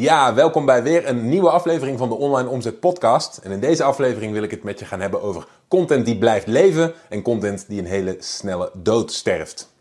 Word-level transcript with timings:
Ja, 0.00 0.34
welkom 0.34 0.66
bij 0.66 0.82
weer 0.82 1.08
een 1.08 1.28
nieuwe 1.28 1.50
aflevering 1.50 1.98
van 1.98 2.08
de 2.08 2.14
Online 2.14 2.48
Omzet 2.48 2.80
Podcast. 2.80 3.36
En 3.36 3.50
in 3.50 3.60
deze 3.60 3.82
aflevering 3.82 4.32
wil 4.32 4.42
ik 4.42 4.50
het 4.50 4.62
met 4.62 4.78
je 4.78 4.84
gaan 4.84 5.00
hebben 5.00 5.22
over 5.22 5.46
content 5.68 6.06
die 6.06 6.18
blijft 6.18 6.46
leven 6.46 6.92
en 7.08 7.22
content 7.22 7.64
die 7.68 7.78
een 7.78 7.86
hele 7.86 8.16
snelle 8.18 8.70
dood 8.74 9.12
sterft. 9.12 9.72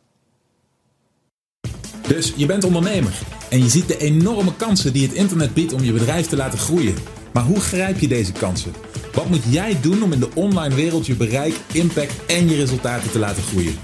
Dus 2.07 2.34
je 2.36 2.46
bent 2.46 2.63
ondernemer 2.63 3.20
en 3.49 3.60
je 3.60 3.70
ziet 3.70 3.88
de 3.88 3.97
enorme 3.97 4.55
kansen 4.55 4.94
die 4.94 5.07
het 5.07 5.15
internet 5.15 5.54
biedt 5.54 5.73
om 5.73 5.84
je 5.84 5.94
bedrijf 5.94 6.27
te 6.27 6.36
laten 6.36 6.59
groeien. 6.59 6.95
Maar 7.32 7.43
hoe 7.43 7.59
grijp 7.59 8.00
je 8.00 8.07
deze 8.07 8.32
kansen? 8.32 8.73
Wat 9.14 9.30
moet 9.30 9.43
jij 9.50 9.82
doen 9.82 10.04
om 10.04 10.11
in 10.11 10.20
de 10.20 10.30
online 10.36 10.75
wereld 10.75 11.05
je 11.05 11.16
bereik, 11.16 11.55
impact 11.71 12.25
en 12.25 12.50
je 12.50 12.55
resultaten 12.55 13.11
te 13.11 13.20
laten 13.20 13.43
groeien? 13.43 13.77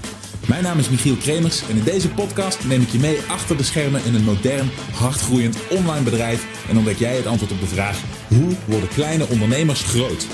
Mijn 0.48 0.62
naam 0.62 0.78
is 0.78 0.90
Michiel 0.90 1.16
Kremers 1.16 1.68
en 1.68 1.76
in 1.76 1.84
deze 1.84 2.10
podcast 2.10 2.64
neem 2.64 2.80
ik 2.80 2.88
je 2.88 2.98
mee 2.98 3.18
achter 3.28 3.56
de 3.56 3.62
schermen 3.62 4.04
in 4.04 4.14
een 4.14 4.24
modern, 4.24 4.70
hardgroeiend 4.94 5.56
online 5.70 6.04
bedrijf 6.04 6.68
en 6.68 6.76
ontdek 6.76 6.96
jij 6.96 7.16
het 7.16 7.26
antwoord 7.26 7.52
op 7.52 7.60
de 7.60 7.66
vraag: 7.66 8.02
hoe 8.28 8.56
worden 8.66 8.88
kleine 8.88 9.26
ondernemers 9.28 9.82
groot? 9.82 10.26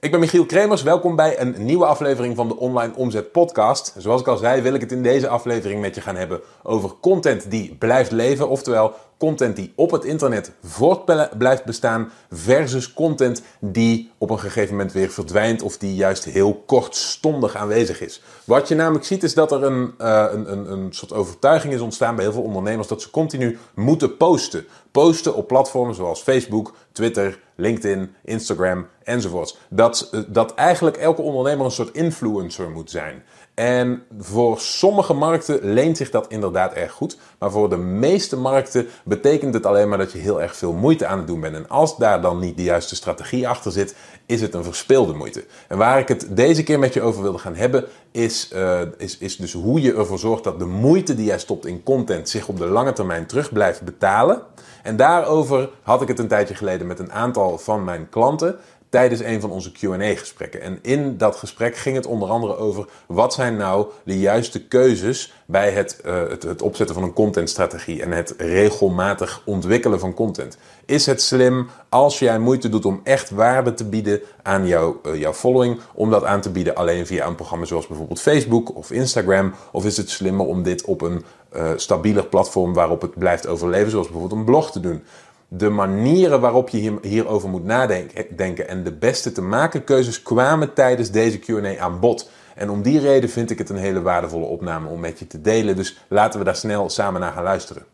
Ik 0.00 0.10
ben 0.10 0.20
Michiel 0.20 0.46
Kremers, 0.46 0.82
welkom 0.82 1.16
bij 1.16 1.40
een 1.40 1.64
nieuwe 1.64 1.86
aflevering 1.86 2.36
van 2.36 2.48
de 2.48 2.56
Online 2.56 2.94
Omzet 2.96 3.32
Podcast. 3.32 3.94
Zoals 3.96 4.20
ik 4.20 4.26
al 4.26 4.36
zei, 4.36 4.62
wil 4.62 4.74
ik 4.74 4.80
het 4.80 4.92
in 4.92 5.02
deze 5.02 5.28
aflevering 5.28 5.80
met 5.80 5.94
je 5.94 6.00
gaan 6.00 6.16
hebben 6.16 6.40
over 6.62 6.94
content 7.00 7.50
die 7.50 7.74
blijft 7.74 8.10
leven, 8.10 8.48
oftewel 8.48 8.94
content 9.18 9.56
die 9.56 9.72
op 9.74 9.90
het 9.90 10.04
internet 10.04 10.52
voort 10.62 11.04
blijft 11.38 11.64
bestaan 11.64 12.10
versus 12.30 12.92
content 12.92 13.42
die 13.60 14.10
op 14.18 14.30
een 14.30 14.38
gegeven 14.38 14.74
moment 14.74 14.92
weer 14.92 15.10
verdwijnt 15.10 15.62
of 15.62 15.78
die 15.78 15.94
juist 15.94 16.24
heel 16.24 16.62
kortstondig 16.66 17.56
aanwezig 17.56 18.00
is. 18.00 18.22
Wat 18.44 18.68
je 18.68 18.74
namelijk 18.74 19.04
ziet 19.04 19.22
is 19.22 19.34
dat 19.34 19.52
er 19.52 19.62
een, 19.62 19.94
uh, 20.00 20.26
een, 20.32 20.52
een, 20.52 20.72
een 20.72 20.92
soort 20.92 21.12
overtuiging 21.12 21.74
is 21.74 21.80
ontstaan 21.80 22.14
bij 22.14 22.24
heel 22.24 22.32
veel 22.32 22.42
ondernemers 22.42 22.88
dat 22.88 23.02
ze 23.02 23.10
continu 23.10 23.58
moeten 23.74 24.16
posten. 24.16 24.66
Posten 24.90 25.34
op 25.34 25.48
platformen 25.48 25.94
zoals 25.94 26.22
Facebook, 26.22 26.74
Twitter, 26.92 27.40
LinkedIn, 27.56 28.14
Instagram 28.24 28.86
enzovoorts. 29.02 29.58
Dat, 29.70 30.08
uh, 30.12 30.20
dat 30.26 30.54
eigenlijk 30.54 30.96
elke 30.96 31.22
ondernemer 31.22 31.64
een 31.64 31.70
soort 31.70 31.94
influencer 31.94 32.70
moet 32.70 32.90
zijn. 32.90 33.22
En 33.58 34.02
voor 34.18 34.60
sommige 34.60 35.12
markten 35.12 35.58
leent 35.62 35.96
zich 35.96 36.10
dat 36.10 36.26
inderdaad 36.28 36.72
erg 36.72 36.92
goed. 36.92 37.18
Maar 37.38 37.50
voor 37.50 37.68
de 37.68 37.76
meeste 37.76 38.36
markten 38.36 38.86
betekent 39.04 39.54
het 39.54 39.66
alleen 39.66 39.88
maar 39.88 39.98
dat 39.98 40.12
je 40.12 40.18
heel 40.18 40.42
erg 40.42 40.56
veel 40.56 40.72
moeite 40.72 41.06
aan 41.06 41.18
het 41.18 41.26
doen 41.26 41.40
bent. 41.40 41.54
En 41.54 41.68
als 41.68 41.96
daar 41.96 42.20
dan 42.20 42.38
niet 42.38 42.56
de 42.56 42.62
juiste 42.62 42.96
strategie 42.96 43.48
achter 43.48 43.72
zit, 43.72 43.94
is 44.26 44.40
het 44.40 44.54
een 44.54 44.64
verspilde 44.64 45.12
moeite. 45.12 45.44
En 45.68 45.78
waar 45.78 45.98
ik 45.98 46.08
het 46.08 46.26
deze 46.30 46.62
keer 46.62 46.78
met 46.78 46.94
je 46.94 47.02
over 47.02 47.22
wilde 47.22 47.38
gaan 47.38 47.54
hebben, 47.54 47.84
is, 48.10 48.50
uh, 48.54 48.80
is, 48.96 49.18
is 49.18 49.36
dus 49.36 49.52
hoe 49.52 49.80
je 49.80 49.94
ervoor 49.94 50.18
zorgt 50.18 50.44
dat 50.44 50.58
de 50.58 50.66
moeite 50.66 51.14
die 51.14 51.26
jij 51.26 51.38
stopt 51.38 51.66
in 51.66 51.82
content 51.82 52.28
zich 52.28 52.48
op 52.48 52.58
de 52.58 52.66
lange 52.66 52.92
termijn 52.92 53.26
terug 53.26 53.52
blijft 53.52 53.82
betalen. 53.82 54.42
En 54.82 54.96
daarover 54.96 55.70
had 55.82 56.02
ik 56.02 56.08
het 56.08 56.18
een 56.18 56.28
tijdje 56.28 56.54
geleden 56.54 56.86
met 56.86 56.98
een 56.98 57.12
aantal 57.12 57.58
van 57.58 57.84
mijn 57.84 58.08
klanten 58.08 58.58
tijdens 58.90 59.20
een 59.20 59.40
van 59.40 59.50
onze 59.50 59.72
QA-gesprekken. 59.72 60.60
En 60.60 60.78
in 60.82 61.16
dat 61.16 61.36
gesprek 61.36 61.76
ging 61.76 61.96
het 61.96 62.06
onder 62.06 62.28
andere 62.28 62.56
over 62.56 62.86
wat 63.06 63.34
zijn 63.34 63.56
nou 63.56 63.86
de 64.04 64.18
juiste 64.18 64.64
keuzes 64.64 65.32
bij 65.46 65.70
het, 65.70 66.00
uh, 66.06 66.28
het, 66.28 66.42
het, 66.42 66.62
opzetten 66.62 66.94
van 66.94 67.04
een 67.04 67.12
contentstrategie 67.12 68.02
en 68.02 68.12
het 68.12 68.34
regelmatig 68.38 69.42
ontwikkelen 69.44 70.00
van 70.00 70.14
content. 70.14 70.58
Is 70.84 71.06
het 71.06 71.22
slim 71.22 71.68
als 71.88 72.18
jij 72.18 72.38
moeite 72.38 72.68
doet 72.68 72.84
om 72.84 73.00
echt 73.04 73.30
waarde 73.30 73.74
te 73.74 73.84
bieden 73.84 74.20
aan 74.42 74.66
jouw, 74.66 75.00
uh, 75.06 75.20
jouw 75.20 75.34
following, 75.34 75.80
om 75.94 76.10
dat 76.10 76.24
aan 76.24 76.40
te 76.40 76.50
bieden 76.50 76.74
alleen 76.74 77.06
via 77.06 77.26
een 77.26 77.34
programma 77.34 77.64
zoals 77.64 77.86
bijvoorbeeld 77.86 78.20
Facebook 78.20 78.76
of 78.76 78.90
Instagram? 78.90 79.54
Of 79.72 79.84
is 79.84 79.96
het 79.96 80.10
slimmer 80.10 80.46
om 80.46 80.62
dit 80.62 80.84
op 80.84 81.00
een 81.00 81.24
uh, 81.56 81.70
stabieler 81.76 82.26
platform 82.26 82.74
waarop 82.74 83.00
het 83.02 83.18
blijft 83.18 83.46
overleven, 83.46 83.90
zoals 83.90 84.08
bijvoorbeeld 84.08 84.40
een 84.40 84.46
blog 84.46 84.70
te 84.70 84.80
doen? 84.80 85.02
De 85.48 85.68
manieren 85.68 86.40
waarop 86.40 86.68
je 86.68 86.78
hier, 86.78 86.98
hierover 87.02 87.48
moet 87.48 87.64
nadenken 87.64 88.68
en 88.68 88.84
de 88.84 88.92
beste 88.92 89.32
te 89.32 89.42
maken 89.42 89.84
keuzes 89.84 90.22
kwamen 90.22 90.72
tijdens 90.72 91.10
deze 91.10 91.38
QA 91.38 91.78
aan 91.78 92.00
bod. 92.00 92.30
En 92.54 92.70
om 92.70 92.82
die 92.82 93.00
reden 93.00 93.30
vind 93.30 93.50
ik 93.50 93.58
het 93.58 93.68
een 93.68 93.76
hele 93.76 94.02
waardevolle 94.02 94.44
opname 94.44 94.88
om 94.88 95.00
met 95.00 95.18
je 95.18 95.26
te 95.26 95.40
delen. 95.40 95.76
Dus 95.76 95.98
laten 96.08 96.38
we 96.38 96.44
daar 96.44 96.56
snel 96.56 96.88
samen 96.88 97.20
naar 97.20 97.32
gaan 97.32 97.42
luisteren. 97.42 97.84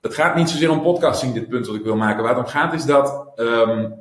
Het 0.00 0.14
gaat 0.14 0.36
niet 0.36 0.50
zozeer 0.50 0.70
om 0.70 0.82
podcasting, 0.82 1.34
dit 1.34 1.48
punt 1.48 1.66
wat 1.66 1.76
ik 1.76 1.84
wil 1.84 1.96
maken. 1.96 2.22
Waar 2.22 2.36
het 2.36 2.44
om 2.44 2.50
gaat 2.50 2.72
is 2.72 2.84
dat 2.84 3.26
um, 3.36 3.94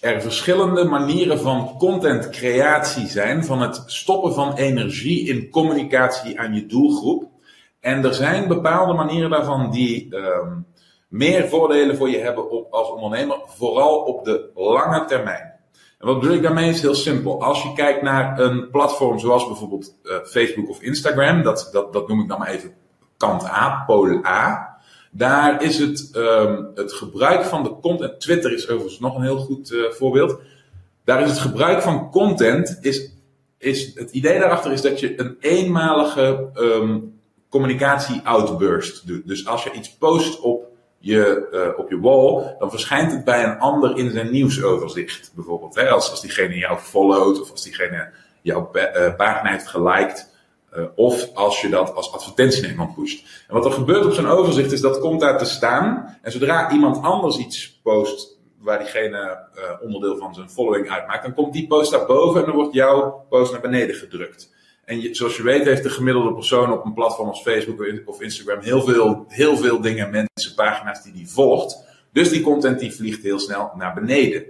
er 0.00 0.20
verschillende 0.20 0.84
manieren 0.84 1.40
van 1.40 1.74
contentcreatie 1.78 3.06
zijn. 3.06 3.44
Van 3.44 3.60
het 3.60 3.82
stoppen 3.86 4.34
van 4.34 4.54
energie 4.54 5.28
in 5.28 5.50
communicatie 5.50 6.40
aan 6.40 6.54
je 6.54 6.66
doelgroep. 6.66 7.24
En 7.80 8.04
er 8.04 8.14
zijn 8.14 8.48
bepaalde 8.48 8.92
manieren 8.92 9.30
daarvan 9.30 9.70
die. 9.70 10.16
Um, 10.16 10.66
meer 11.08 11.48
voordelen 11.48 11.96
voor 11.96 12.08
je 12.08 12.18
hebben 12.18 12.50
op, 12.50 12.72
als 12.72 12.90
ondernemer, 12.90 13.38
vooral 13.46 13.98
op 13.98 14.24
de 14.24 14.50
lange 14.54 15.04
termijn. 15.04 15.54
En 15.98 16.06
wat 16.06 16.20
bedoel 16.20 16.36
ik 16.36 16.42
daarmee 16.42 16.70
is 16.70 16.80
heel 16.80 16.94
simpel. 16.94 17.42
Als 17.42 17.62
je 17.62 17.72
kijkt 17.72 18.02
naar 18.02 18.40
een 18.40 18.70
platform 18.70 19.18
zoals 19.18 19.46
bijvoorbeeld 19.46 19.94
uh, 20.02 20.16
Facebook 20.24 20.68
of 20.68 20.82
Instagram, 20.82 21.42
dat, 21.42 21.68
dat, 21.72 21.92
dat 21.92 22.08
noem 22.08 22.20
ik 22.20 22.28
dan 22.28 22.38
maar 22.38 22.48
even 22.48 22.74
kant 23.16 23.44
A, 23.44 23.84
pool 23.86 24.24
A. 24.24 24.74
Daar 25.10 25.62
is 25.62 25.78
het, 25.78 26.10
um, 26.16 26.70
het 26.74 26.92
gebruik 26.92 27.44
van 27.44 27.62
de 27.62 27.76
content. 27.80 28.20
Twitter 28.20 28.52
is 28.52 28.68
overigens 28.68 29.00
nog 29.00 29.16
een 29.16 29.22
heel 29.22 29.38
goed 29.38 29.70
uh, 29.70 29.90
voorbeeld. 29.90 30.40
Daar 31.04 31.22
is 31.22 31.30
het 31.30 31.38
gebruik 31.38 31.82
van 31.82 32.10
content. 32.10 32.78
Is, 32.80 33.12
is, 33.58 33.94
het 33.94 34.10
idee 34.10 34.38
daarachter 34.38 34.72
is 34.72 34.82
dat 34.82 35.00
je 35.00 35.20
een 35.20 35.36
eenmalige 35.40 36.50
um, 36.54 37.20
communicatie 37.48 38.20
outburst 38.24 39.06
doet. 39.06 39.26
Dus 39.26 39.46
als 39.46 39.64
je 39.64 39.72
iets 39.72 39.96
post 39.96 40.40
op 40.40 40.65
je, 41.06 41.48
uh, 41.52 41.78
op 41.78 41.90
je 41.90 42.00
wall, 42.00 42.56
dan 42.58 42.70
verschijnt 42.70 43.12
het 43.12 43.24
bij 43.24 43.44
een 43.44 43.58
ander 43.58 43.96
in 43.96 44.10
zijn 44.10 44.30
nieuwsoverzicht. 44.30 45.32
Bijvoorbeeld? 45.34 45.78
Als, 45.88 46.10
als 46.10 46.20
diegene 46.20 46.54
jou 46.54 46.78
followt 46.78 47.40
of 47.40 47.50
als 47.50 47.62
diegene 47.62 48.10
jouw 48.42 48.70
uh, 48.72 49.14
pagina 49.16 49.50
heeft 49.50 49.66
geliked. 49.66 50.34
Uh, 50.76 50.84
of 50.94 51.34
als 51.34 51.60
je 51.60 51.68
dat 51.68 51.94
als 51.94 52.12
advertentie 52.12 52.62
naar 52.62 52.70
iemand 52.70 52.94
pusht. 52.94 53.26
En 53.48 53.54
wat 53.54 53.64
er 53.64 53.72
gebeurt 53.72 54.04
op 54.04 54.12
zo'n 54.12 54.28
overzicht 54.28 54.72
is 54.72 54.80
dat 54.80 54.98
komt 54.98 55.20
daar 55.20 55.38
te 55.38 55.44
staan. 55.44 56.18
En 56.22 56.32
zodra 56.32 56.70
iemand 56.70 57.02
anders 57.02 57.36
iets 57.36 57.80
post 57.82 58.38
waar 58.60 58.78
diegene 58.78 59.48
onderdeel 59.82 60.16
van 60.16 60.34
zijn 60.34 60.50
following 60.50 60.90
uitmaakt, 60.90 61.22
dan 61.22 61.34
komt 61.34 61.52
die 61.52 61.66
post 61.66 61.90
daar 61.90 62.06
boven 62.06 62.40
en 62.40 62.46
dan 62.46 62.54
wordt 62.54 62.74
jouw 62.74 63.26
post 63.28 63.52
naar 63.52 63.60
beneden 63.60 63.96
gedrukt. 63.96 64.54
En 64.86 65.00
je, 65.00 65.14
zoals 65.14 65.36
je 65.36 65.42
weet 65.42 65.64
heeft 65.64 65.82
de 65.82 65.90
gemiddelde 65.90 66.34
persoon 66.34 66.72
op 66.72 66.84
een 66.84 66.94
platform 66.94 67.28
als 67.28 67.42
Facebook 67.42 68.02
of 68.04 68.20
Instagram 68.20 68.60
heel 68.60 68.82
veel, 68.82 69.24
heel 69.28 69.56
veel 69.56 69.80
dingen, 69.80 70.10
mensen, 70.10 70.54
pagina's 70.54 71.02
die 71.02 71.12
die 71.12 71.28
volgt. 71.28 71.84
Dus 72.12 72.28
die 72.28 72.42
content 72.42 72.78
die 72.78 72.94
vliegt 72.94 73.22
heel 73.22 73.38
snel 73.38 73.72
naar 73.76 73.94
beneden. 73.94 74.44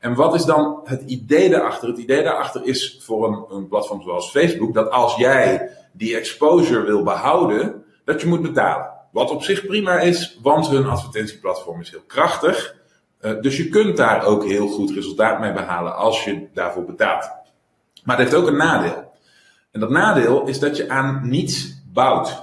En 0.00 0.14
wat 0.14 0.34
is 0.34 0.44
dan 0.44 0.80
het 0.84 1.02
idee 1.06 1.48
daarachter? 1.48 1.88
Het 1.88 1.98
idee 1.98 2.22
daarachter 2.22 2.64
is 2.64 2.98
voor 3.00 3.28
een, 3.28 3.56
een 3.56 3.68
platform 3.68 4.02
zoals 4.02 4.30
Facebook 4.30 4.74
dat 4.74 4.90
als 4.90 5.16
jij 5.16 5.70
die 5.92 6.16
exposure 6.16 6.84
wil 6.84 7.02
behouden, 7.02 7.84
dat 8.04 8.20
je 8.20 8.26
moet 8.26 8.42
betalen. 8.42 8.90
Wat 9.12 9.30
op 9.30 9.42
zich 9.42 9.66
prima 9.66 10.00
is, 10.00 10.38
want 10.42 10.68
hun 10.68 10.86
advertentieplatform 10.86 11.80
is 11.80 11.90
heel 11.90 12.04
krachtig. 12.06 12.76
Uh, 13.20 13.40
dus 13.40 13.56
je 13.56 13.68
kunt 13.68 13.96
daar 13.96 14.24
ook 14.24 14.44
heel 14.44 14.68
goed 14.68 14.90
resultaat 14.90 15.40
mee 15.40 15.52
behalen 15.52 15.96
als 15.96 16.24
je 16.24 16.46
daarvoor 16.52 16.84
betaalt. 16.84 17.30
Maar 18.04 18.18
het 18.18 18.28
heeft 18.28 18.42
ook 18.42 18.48
een 18.48 18.56
nadeel. 18.56 19.12
En 19.74 19.80
dat 19.80 19.90
nadeel 19.90 20.46
is 20.46 20.58
dat 20.58 20.76
je 20.76 20.88
aan 20.88 21.20
niets 21.22 21.82
bouwt. 21.92 22.42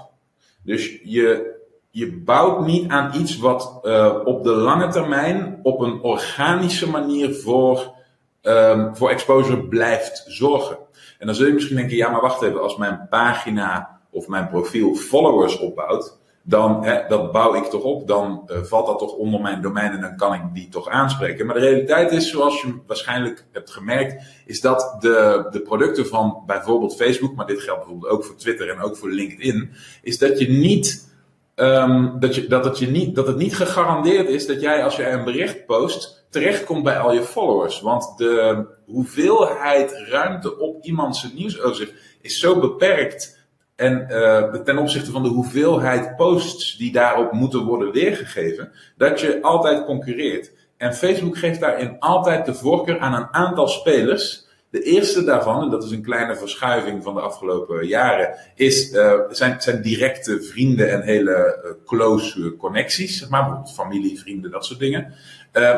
Dus 0.63 0.99
je, 1.03 1.55
je 1.89 2.13
bouwt 2.13 2.65
niet 2.65 2.89
aan 2.89 3.15
iets 3.15 3.37
wat 3.37 3.79
uh, 3.83 4.15
op 4.23 4.43
de 4.43 4.49
lange 4.49 4.87
termijn 4.87 5.59
op 5.63 5.79
een 5.79 6.01
organische 6.01 6.89
manier 6.89 7.35
voor, 7.35 7.93
um, 8.41 8.95
voor 8.95 9.09
exposure 9.09 9.67
blijft 9.67 10.23
zorgen. 10.27 10.77
En 11.19 11.25
dan 11.25 11.35
zul 11.35 11.47
je 11.47 11.53
misschien 11.53 11.75
denken, 11.75 11.97
ja 11.97 12.09
maar 12.09 12.21
wacht 12.21 12.41
even, 12.41 12.61
als 12.61 12.77
mijn 12.77 13.07
pagina 13.09 13.99
of 14.09 14.27
mijn 14.27 14.49
profiel 14.49 14.95
followers 14.95 15.59
opbouwt, 15.59 16.19
dan 16.43 16.85
dat 17.07 17.31
bouw 17.31 17.55
ik 17.55 17.63
toch 17.63 17.83
op, 17.83 18.07
dan 18.07 18.49
uh, 18.51 18.57
valt 18.63 18.87
dat 18.87 18.99
toch 18.99 19.13
onder 19.13 19.41
mijn 19.41 19.61
domein 19.61 19.91
en 19.91 20.01
dan 20.01 20.17
kan 20.17 20.33
ik 20.33 20.41
die 20.53 20.69
toch 20.69 20.87
aanspreken. 20.87 21.45
Maar 21.45 21.55
de 21.55 21.61
realiteit 21.61 22.11
is, 22.11 22.29
zoals 22.29 22.61
je 22.61 22.79
waarschijnlijk 22.87 23.45
hebt 23.51 23.71
gemerkt, 23.71 24.23
is 24.45 24.61
dat 24.61 24.95
de, 24.99 25.47
de 25.51 25.61
producten 25.61 26.07
van 26.07 26.43
bijvoorbeeld 26.45 26.95
Facebook, 26.95 27.35
maar 27.35 27.45
dit 27.45 27.61
geldt 27.61 27.79
bijvoorbeeld 27.79 28.11
ook 28.11 28.23
voor 28.25 28.35
Twitter 28.35 28.69
en 28.69 28.81
ook 28.81 28.97
voor 28.97 29.09
LinkedIn, 29.09 29.71
is 30.01 30.17
dat 30.17 30.39
je 30.39 30.49
niet. 30.49 31.09
Um, 31.55 32.19
dat, 32.19 32.35
je, 32.35 32.47
dat, 32.47 32.65
het 32.65 32.79
je 32.79 32.87
niet, 32.87 33.15
dat 33.15 33.27
het 33.27 33.37
niet 33.37 33.55
gegarandeerd 33.55 34.29
is 34.29 34.47
dat 34.47 34.61
jij 34.61 34.83
als 34.83 34.95
jij 34.95 35.13
een 35.13 35.23
bericht 35.23 35.65
post 35.65 36.25
terechtkomt 36.29 36.83
bij 36.83 36.97
al 36.97 37.13
je 37.13 37.21
followers. 37.21 37.81
Want 37.81 38.17
de 38.17 38.65
hoeveelheid 38.85 40.03
ruimte 40.09 40.57
op 40.59 40.83
iemands 40.83 41.33
nieuwsoverzicht 41.33 41.93
is 42.21 42.39
zo 42.39 42.59
beperkt 42.59 43.40
en 43.81 44.07
uh, 44.09 44.43
ten 44.63 44.77
opzichte 44.77 45.11
van 45.11 45.23
de 45.23 45.29
hoeveelheid 45.29 46.15
posts 46.15 46.77
die 46.77 46.91
daarop 46.91 47.31
moeten 47.31 47.63
worden 47.63 47.91
weergegeven, 47.91 48.71
dat 48.97 49.19
je 49.19 49.41
altijd 49.41 49.85
concurreert. 49.85 50.51
En 50.77 50.93
Facebook 50.93 51.37
geeft 51.37 51.59
daarin 51.59 51.95
altijd 51.99 52.45
de 52.45 52.53
voorkeur 52.53 52.99
aan 52.99 53.13
een 53.13 53.33
aantal 53.33 53.67
spelers 53.67 54.49
De 54.71 54.81
eerste 54.81 55.23
daarvan, 55.23 55.63
en 55.63 55.69
dat 55.69 55.83
is 55.83 55.91
een 55.91 56.01
kleine 56.01 56.35
verschuiving 56.35 57.03
van 57.03 57.13
de 57.13 57.21
afgelopen 57.21 57.87
jaren, 57.87 58.35
is, 58.55 58.93
uh, 58.93 59.13
zijn, 59.29 59.61
zijn 59.61 59.81
directe 59.81 60.41
vrienden 60.41 60.91
en 60.91 61.01
hele 61.01 61.61
uh, 61.63 61.71
close 61.85 62.55
connecties. 62.57 63.17
Zeg 63.17 63.29
maar 63.29 63.41
bijvoorbeeld 63.41 63.75
familie, 63.75 64.19
vrienden, 64.19 64.51
dat 64.51 64.65
soort 64.65 64.79
dingen. 64.79 65.13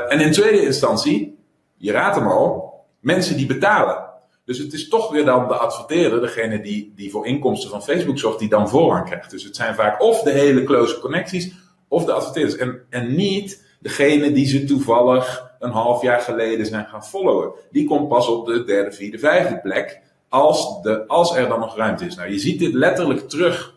En 0.07 0.19
in 0.19 0.31
tweede 0.31 0.65
instantie, 0.65 1.37
je 1.77 1.91
raadt 1.91 2.15
hem 2.15 2.27
al, 2.27 2.73
mensen 2.99 3.37
die 3.37 3.45
betalen. 3.45 4.12
Dus 4.45 4.57
het 4.57 4.73
is 4.73 4.87
toch 4.87 5.11
weer 5.11 5.25
dan 5.25 5.47
de 5.47 5.53
adverteerder, 5.53 6.21
degene 6.21 6.61
die, 6.61 6.93
die 6.95 7.11
voor 7.11 7.25
inkomsten 7.25 7.69
van 7.69 7.83
Facebook 7.83 8.19
zorgt, 8.19 8.39
die 8.39 8.49
dan 8.49 8.69
voorrang 8.69 9.05
krijgt. 9.05 9.31
Dus 9.31 9.43
het 9.43 9.55
zijn 9.55 9.75
vaak 9.75 10.01
of 10.01 10.21
de 10.21 10.31
hele 10.31 10.63
close 10.63 10.99
connecties, 10.99 11.53
of 11.87 12.05
de 12.05 12.11
adverteerders. 12.11 12.57
En, 12.57 12.81
en 12.89 13.15
niet 13.15 13.63
degene 13.79 14.31
die 14.31 14.45
ze 14.45 14.63
toevallig 14.63 15.51
een 15.59 15.71
half 15.71 16.01
jaar 16.01 16.19
geleden 16.19 16.65
zijn 16.65 16.85
gaan 16.85 17.05
followen. 17.05 17.51
Die 17.71 17.87
komt 17.87 18.07
pas 18.07 18.27
op 18.27 18.45
de 18.45 18.63
derde, 18.63 18.91
vierde, 18.91 19.19
vijfde 19.19 19.59
plek. 19.59 20.01
Als, 20.29 20.81
de, 20.81 21.07
als 21.07 21.35
er 21.35 21.47
dan 21.47 21.59
nog 21.59 21.77
ruimte 21.77 22.05
is. 22.05 22.15
Nou, 22.15 22.31
je 22.31 22.39
ziet 22.39 22.59
dit 22.59 22.73
letterlijk 22.73 23.29
terug 23.29 23.73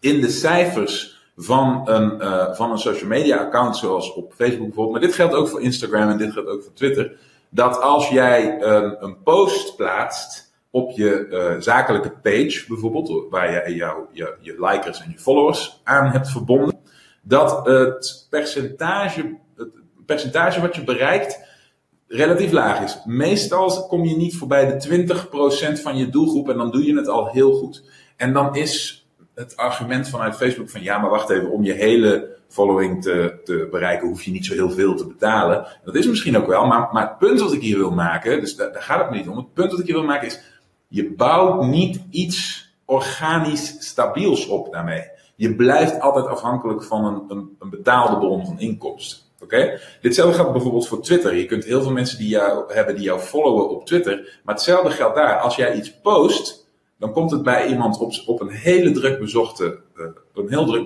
in 0.00 0.20
de 0.20 0.30
cijfers 0.30 1.20
van 1.36 1.82
een, 1.84 2.16
uh, 2.20 2.54
van 2.54 2.70
een 2.70 2.78
social 2.78 3.08
media 3.08 3.36
account, 3.36 3.76
zoals 3.76 4.12
op 4.12 4.32
Facebook 4.32 4.66
bijvoorbeeld. 4.66 4.90
Maar 4.90 5.06
dit 5.06 5.14
geldt 5.14 5.34
ook 5.34 5.48
voor 5.48 5.62
Instagram 5.62 6.08
en 6.08 6.18
dit 6.18 6.32
geldt 6.32 6.48
ook 6.48 6.62
voor 6.62 6.72
Twitter. 6.72 7.16
Dat 7.54 7.80
als 7.80 8.08
jij 8.08 8.62
een, 8.62 9.04
een 9.04 9.22
post 9.22 9.76
plaatst 9.76 10.54
op 10.70 10.90
je 10.90 11.26
uh, 11.30 11.60
zakelijke 11.60 12.10
page, 12.10 12.64
bijvoorbeeld, 12.68 13.30
waar 13.30 13.68
je, 13.68 13.74
jou, 13.74 14.04
je 14.12 14.36
je 14.40 14.56
likers 14.58 15.02
en 15.02 15.10
je 15.10 15.18
followers 15.18 15.80
aan 15.84 16.10
hebt 16.10 16.30
verbonden, 16.30 16.78
dat 17.22 17.66
het 17.66 18.26
percentage, 18.30 19.38
het 19.56 19.70
percentage 20.06 20.60
wat 20.60 20.76
je 20.76 20.84
bereikt 20.84 21.40
relatief 22.08 22.52
laag 22.52 22.80
is. 22.80 23.02
Meestal 23.04 23.86
kom 23.86 24.04
je 24.04 24.16
niet 24.16 24.36
voorbij 24.36 24.78
de 24.78 25.06
20% 25.78 25.82
van 25.82 25.96
je 25.96 26.08
doelgroep 26.08 26.48
en 26.48 26.56
dan 26.56 26.70
doe 26.70 26.84
je 26.84 26.96
het 26.96 27.08
al 27.08 27.28
heel 27.28 27.52
goed. 27.52 27.84
En 28.16 28.32
dan 28.32 28.54
is 28.54 29.01
het 29.34 29.56
argument 29.56 30.08
vanuit 30.08 30.36
Facebook 30.36 30.70
van 30.70 30.82
ja, 30.82 30.98
maar 30.98 31.10
wacht 31.10 31.30
even, 31.30 31.50
om 31.50 31.64
je 31.64 31.72
hele 31.72 32.36
following 32.48 33.02
te, 33.02 33.40
te 33.44 33.68
bereiken 33.70 34.08
hoef 34.08 34.22
je 34.22 34.30
niet 34.30 34.46
zo 34.46 34.54
heel 34.54 34.70
veel 34.70 34.94
te 34.94 35.06
betalen. 35.06 35.66
Dat 35.84 35.94
is 35.94 36.06
misschien 36.06 36.36
ook 36.36 36.46
wel, 36.46 36.66
maar, 36.66 36.88
maar 36.92 37.08
het 37.08 37.18
punt 37.18 37.40
wat 37.40 37.52
ik 37.52 37.62
hier 37.62 37.78
wil 37.78 37.90
maken, 37.90 38.40
dus 38.40 38.56
daar, 38.56 38.70
gaat 38.74 39.00
het 39.00 39.10
niet 39.10 39.28
om. 39.28 39.36
Het 39.36 39.52
punt 39.52 39.70
wat 39.70 39.80
ik 39.80 39.86
hier 39.86 39.94
wil 39.94 40.04
maken 40.04 40.26
is, 40.26 40.40
je 40.88 41.12
bouwt 41.12 41.66
niet 41.66 42.00
iets 42.10 42.70
organisch 42.84 43.76
stabiels 43.78 44.46
op 44.46 44.72
daarmee. 44.72 45.10
Je 45.34 45.54
blijft 45.54 46.00
altijd 46.00 46.26
afhankelijk 46.26 46.84
van 46.84 47.04
een, 47.04 47.24
een, 47.28 47.56
een 47.58 47.70
betaalde 47.70 48.18
bron 48.18 48.46
van 48.46 48.58
inkomsten. 48.58 49.18
Oké? 49.42 49.78
Ditzelfde 50.00 50.34
geldt 50.34 50.52
bijvoorbeeld 50.52 50.88
voor 50.88 51.02
Twitter. 51.02 51.36
Je 51.36 51.46
kunt 51.46 51.64
heel 51.64 51.82
veel 51.82 51.92
mensen 51.92 52.18
die 52.18 52.28
jou 52.28 52.72
hebben 52.72 52.94
die 52.94 53.04
jou 53.04 53.20
followen 53.20 53.70
op 53.70 53.86
Twitter. 53.86 54.40
Maar 54.44 54.54
hetzelfde 54.54 54.90
geldt 54.90 55.16
daar. 55.16 55.38
Als 55.38 55.56
jij 55.56 55.74
iets 55.74 56.00
post, 56.00 56.61
dan 57.02 57.12
komt 57.12 57.30
het 57.30 57.42
bij 57.42 57.66
iemand 57.66 57.98
op, 57.98 58.12
op 58.26 58.40
een 58.40 58.50
hele 58.50 58.90
druk 58.90 59.20
uh, 59.20 59.68
een 60.34 60.48
heel 60.48 60.66
druk 60.66 60.84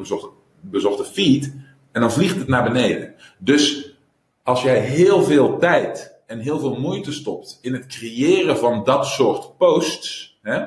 bezochte, 0.60 1.04
feed. 1.04 1.52
En 1.92 2.00
dan 2.00 2.12
vliegt 2.12 2.38
het 2.38 2.48
naar 2.48 2.62
beneden. 2.62 3.14
Dus 3.38 3.94
als 4.42 4.62
jij 4.62 4.78
heel 4.78 5.22
veel 5.22 5.58
tijd 5.58 6.20
en 6.26 6.38
heel 6.38 6.58
veel 6.58 6.76
moeite 6.80 7.12
stopt 7.12 7.58
in 7.62 7.72
het 7.72 7.86
creëren 7.86 8.58
van 8.58 8.84
dat 8.84 9.06
soort 9.06 9.56
posts, 9.56 10.38
hè, 10.42 10.64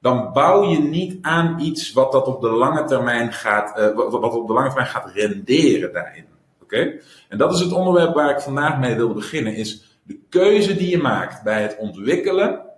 dan 0.00 0.32
bouw 0.32 0.70
je 0.70 0.78
niet 0.78 1.18
aan 1.22 1.60
iets 1.60 1.92
wat 1.92 2.12
dat 2.12 2.26
op 2.26 2.40
de 2.40 2.50
lange 2.50 2.84
termijn 2.84 3.32
gaat, 3.32 3.78
uh, 3.78 3.94
wat, 3.94 4.34
op 4.34 4.46
de 4.46 4.52
lange 4.52 4.68
termijn 4.68 4.88
gaat 4.88 5.10
renderen 5.14 5.92
daarin. 5.92 6.24
Oké? 6.62 6.92
En 7.28 7.38
dat 7.38 7.52
is 7.52 7.60
het 7.60 7.72
onderwerp 7.72 8.14
waar 8.14 8.30
ik 8.30 8.40
vandaag 8.40 8.78
mee 8.78 8.94
wilde 8.94 9.14
beginnen, 9.14 9.54
is 9.54 9.98
de 10.02 10.18
keuze 10.28 10.76
die 10.76 10.90
je 10.90 10.98
maakt 10.98 11.42
bij 11.42 11.62
het 11.62 11.76
ontwikkelen 11.78 12.70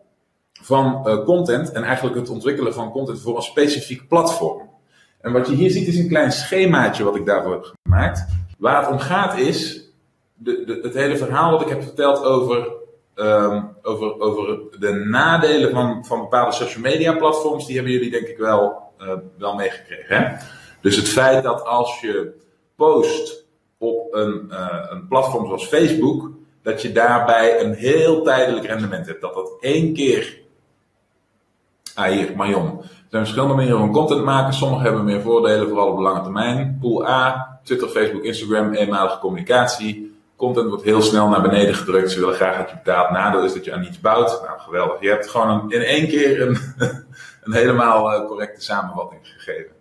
van 0.62 1.02
uh, 1.06 1.24
content 1.24 1.72
en 1.72 1.82
eigenlijk 1.82 2.16
het 2.16 2.28
ontwikkelen 2.28 2.74
van 2.74 2.90
content 2.90 3.20
voor 3.20 3.36
een 3.36 3.42
specifiek 3.42 4.08
platform. 4.08 4.72
En 5.20 5.32
wat 5.32 5.48
je 5.48 5.54
hier 5.54 5.70
ziet 5.70 5.88
is 5.88 5.98
een 5.98 6.08
klein 6.08 6.32
schemaatje 6.32 7.04
wat 7.04 7.16
ik 7.16 7.26
daarvoor 7.26 7.52
heb 7.52 7.74
gemaakt. 7.82 8.26
Waar 8.58 8.82
het 8.82 8.90
om 8.90 8.98
gaat 8.98 9.38
is 9.38 9.90
de, 10.34 10.64
de, 10.66 10.78
het 10.82 10.94
hele 10.94 11.16
verhaal 11.16 11.50
wat 11.50 11.60
ik 11.60 11.68
heb 11.68 11.82
verteld 11.82 12.24
over, 12.24 12.72
um, 13.14 13.76
over, 13.82 14.20
over 14.20 14.58
de 14.78 14.92
nadelen 14.92 15.70
van, 15.70 16.04
van 16.04 16.20
bepaalde 16.20 16.52
social 16.52 16.82
media 16.82 17.16
platforms. 17.16 17.66
Die 17.66 17.74
hebben 17.74 17.92
jullie 17.92 18.10
denk 18.10 18.26
ik 18.26 18.38
wel, 18.38 18.82
uh, 19.00 19.12
wel 19.38 19.54
meegekregen. 19.54 20.16
Hè? 20.16 20.36
Dus 20.80 20.96
het 20.96 21.08
feit 21.08 21.42
dat 21.42 21.64
als 21.64 22.00
je 22.00 22.32
post 22.76 23.44
op 23.78 24.14
een, 24.14 24.46
uh, 24.50 24.86
een 24.90 25.08
platform 25.08 25.46
zoals 25.46 25.66
Facebook, 25.66 26.30
dat 26.62 26.82
je 26.82 26.92
daarbij 26.92 27.60
een 27.60 27.74
heel 27.74 28.22
tijdelijk 28.22 28.66
rendement 28.66 29.06
hebt. 29.06 29.20
Dat 29.20 29.34
dat 29.34 29.56
één 29.60 29.94
keer 29.94 30.42
Ah, 31.94 32.10
hier, 32.10 32.36
Marion. 32.36 32.78
Er 32.78 33.20
zijn 33.20 33.22
verschillende 33.22 33.54
manieren 33.54 33.78
van 33.78 33.92
content 33.92 34.24
maken. 34.24 34.54
Sommigen 34.54 34.84
hebben 34.84 35.04
meer 35.04 35.20
voordelen, 35.20 35.68
vooral 35.68 35.88
op 35.88 35.98
lange 35.98 36.22
termijn. 36.22 36.78
Pool 36.80 37.06
A, 37.08 37.58
Twitter, 37.64 37.88
Facebook, 37.88 38.22
Instagram, 38.22 38.72
eenmalige 38.72 39.18
communicatie. 39.18 40.16
Content 40.36 40.68
wordt 40.68 40.84
heel 40.84 41.02
snel 41.02 41.28
naar 41.28 41.42
beneden 41.42 41.74
gedrukt. 41.74 42.10
Ze 42.10 42.20
willen 42.20 42.34
graag 42.34 42.56
dat 42.56 42.70
je 42.70 42.76
betaalt. 42.76 43.10
Nadeel 43.10 43.44
is 43.44 43.52
dat 43.52 43.64
je 43.64 43.72
aan 43.72 43.84
iets 43.84 44.00
bouwt. 44.00 44.42
Nou, 44.42 44.60
geweldig. 44.60 45.00
Je 45.00 45.08
hebt 45.08 45.30
gewoon 45.30 45.48
een, 45.48 45.70
in 45.70 45.82
één 45.82 46.08
keer 46.08 46.42
een, 46.42 46.58
helemaal 47.60 48.12
uh, 48.12 48.26
correcte 48.26 48.62
samenvatting 48.62 49.20
gegeven. 49.22 49.72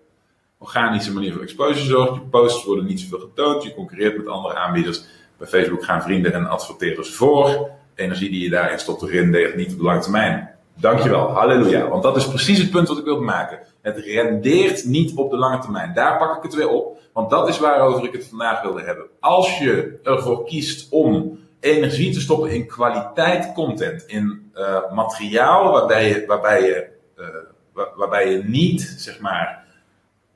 Organische 0.57 1.13
manier 1.13 1.33
van 1.33 1.41
exposure 1.41 1.85
zorgt. 1.85 2.13
Je 2.13 2.21
posts 2.21 2.65
worden 2.65 2.85
niet 2.85 2.99
zoveel 2.99 3.19
getoond. 3.19 3.63
Je 3.63 3.73
concurreert 3.73 4.17
met 4.17 4.27
andere 4.27 4.55
aanbieders. 4.55 5.05
Bij 5.37 5.47
Facebook 5.47 5.83
gaan 5.83 6.01
vrienden 6.01 6.33
en 6.33 6.47
adverteerders 6.47 7.15
voor. 7.15 7.69
Energie 7.95 8.29
die 8.29 8.43
je 8.43 8.49
daarin 8.49 8.79
stopt, 8.79 9.01
rendeert 9.01 9.55
niet 9.55 9.71
op 9.71 9.77
de 9.77 9.83
lange 9.83 10.01
termijn. 10.01 10.52
Dankjewel, 10.75 11.29
halleluja. 11.29 11.87
Want 11.87 12.03
dat 12.03 12.15
is 12.15 12.27
precies 12.27 12.57
het 12.57 12.71
punt 12.71 12.87
wat 12.87 12.97
ik 12.97 13.03
wilde 13.03 13.23
maken. 13.23 13.59
Het 13.81 13.97
rendeert 13.97 14.85
niet 14.85 15.15
op 15.15 15.31
de 15.31 15.37
lange 15.37 15.59
termijn. 15.59 15.93
Daar 15.93 16.17
pak 16.17 16.37
ik 16.37 16.43
het 16.43 16.53
weer 16.53 16.69
op, 16.69 16.99
want 17.13 17.29
dat 17.29 17.47
is 17.47 17.59
waarover 17.59 18.03
ik 18.03 18.11
het 18.11 18.27
vandaag 18.27 18.61
wilde 18.61 18.81
hebben. 18.81 19.05
Als 19.19 19.59
je 19.59 19.99
ervoor 20.03 20.45
kiest 20.45 20.87
om 20.91 21.39
energie 21.59 22.13
te 22.13 22.21
stoppen 22.21 22.49
in 22.49 22.67
kwaliteit 22.67 23.53
content, 23.53 24.03
in 24.07 24.51
uh, 24.55 24.91
materiaal 24.91 25.71
waarbij 25.71 26.07
je, 26.07 26.23
waarbij, 26.27 26.61
je, 26.61 26.87
uh, 27.17 27.83
waarbij 27.95 28.31
je 28.31 28.43
niet, 28.43 28.95
zeg 28.97 29.19
maar, 29.19 29.63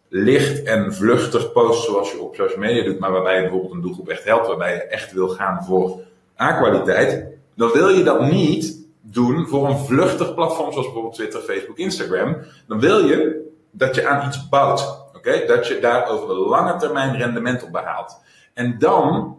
licht 0.10 0.64
en 0.64 0.94
vluchtig 0.94 1.52
post 1.52 1.84
zoals 1.84 2.12
je 2.12 2.22
op 2.22 2.36
social 2.36 2.60
media 2.60 2.84
doet, 2.84 3.00
maar 3.00 3.12
waarbij 3.12 3.36
je 3.36 3.42
bijvoorbeeld 3.42 3.74
een 3.74 3.82
doelgroep 3.82 4.08
echt 4.08 4.24
helpt, 4.24 4.48
waarbij 4.48 4.74
je 4.74 4.82
echt 4.82 5.14
wil 5.14 5.28
gaan 5.28 5.64
voor 5.64 6.00
A-kwaliteit, 6.40 7.26
dan 7.56 7.72
wil 7.72 7.90
je 7.90 8.04
dat 8.04 8.22
niet 8.22 8.87
doen 9.12 9.48
voor 9.48 9.70
een 9.70 9.78
vluchtig 9.78 10.34
platform 10.34 10.72
zoals 10.72 10.86
bijvoorbeeld 10.86 11.16
Twitter, 11.16 11.40
Facebook, 11.40 11.78
Instagram, 11.78 12.38
dan 12.68 12.80
wil 12.80 13.06
je 13.06 13.46
dat 13.72 13.96
je 13.96 14.08
aan 14.08 14.28
iets 14.28 14.50
bouwt. 14.50 15.06
Oké? 15.16 15.46
Dat 15.46 15.68
je 15.68 15.80
daar 15.80 16.10
over 16.10 16.28
de 16.28 16.34
lange 16.34 16.76
termijn 16.76 17.18
rendement 17.18 17.64
op 17.64 17.72
behaalt. 17.72 18.20
En 18.54 18.80
dan 18.80 19.38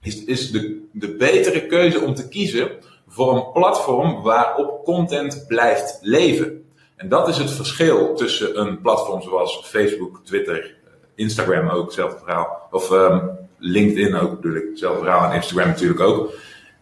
is, 0.00 0.24
is 0.24 0.50
de, 0.50 0.88
de 0.92 1.16
betere 1.16 1.66
keuze 1.66 2.00
om 2.00 2.14
te 2.14 2.28
kiezen 2.28 2.70
voor 3.08 3.34
een 3.34 3.52
platform 3.52 4.22
waarop 4.22 4.84
content 4.84 5.44
blijft 5.46 5.98
leven. 6.00 6.64
En 6.96 7.08
dat 7.08 7.28
is 7.28 7.36
het 7.36 7.50
verschil 7.50 8.14
tussen 8.14 8.60
een 8.60 8.80
platform 8.80 9.22
zoals 9.22 9.60
Facebook, 9.64 10.20
Twitter, 10.24 10.74
Instagram 11.14 11.68
ook, 11.68 11.84
hetzelfde 11.84 12.18
verhaal. 12.18 12.68
Of 12.70 12.90
um, 12.90 13.38
LinkedIn 13.58 14.14
ook 14.14 14.44
ik, 14.44 14.68
hetzelfde 14.68 15.02
verhaal. 15.02 15.30
En 15.30 15.36
Instagram 15.36 15.68
natuurlijk 15.68 16.00
ook. 16.00 16.32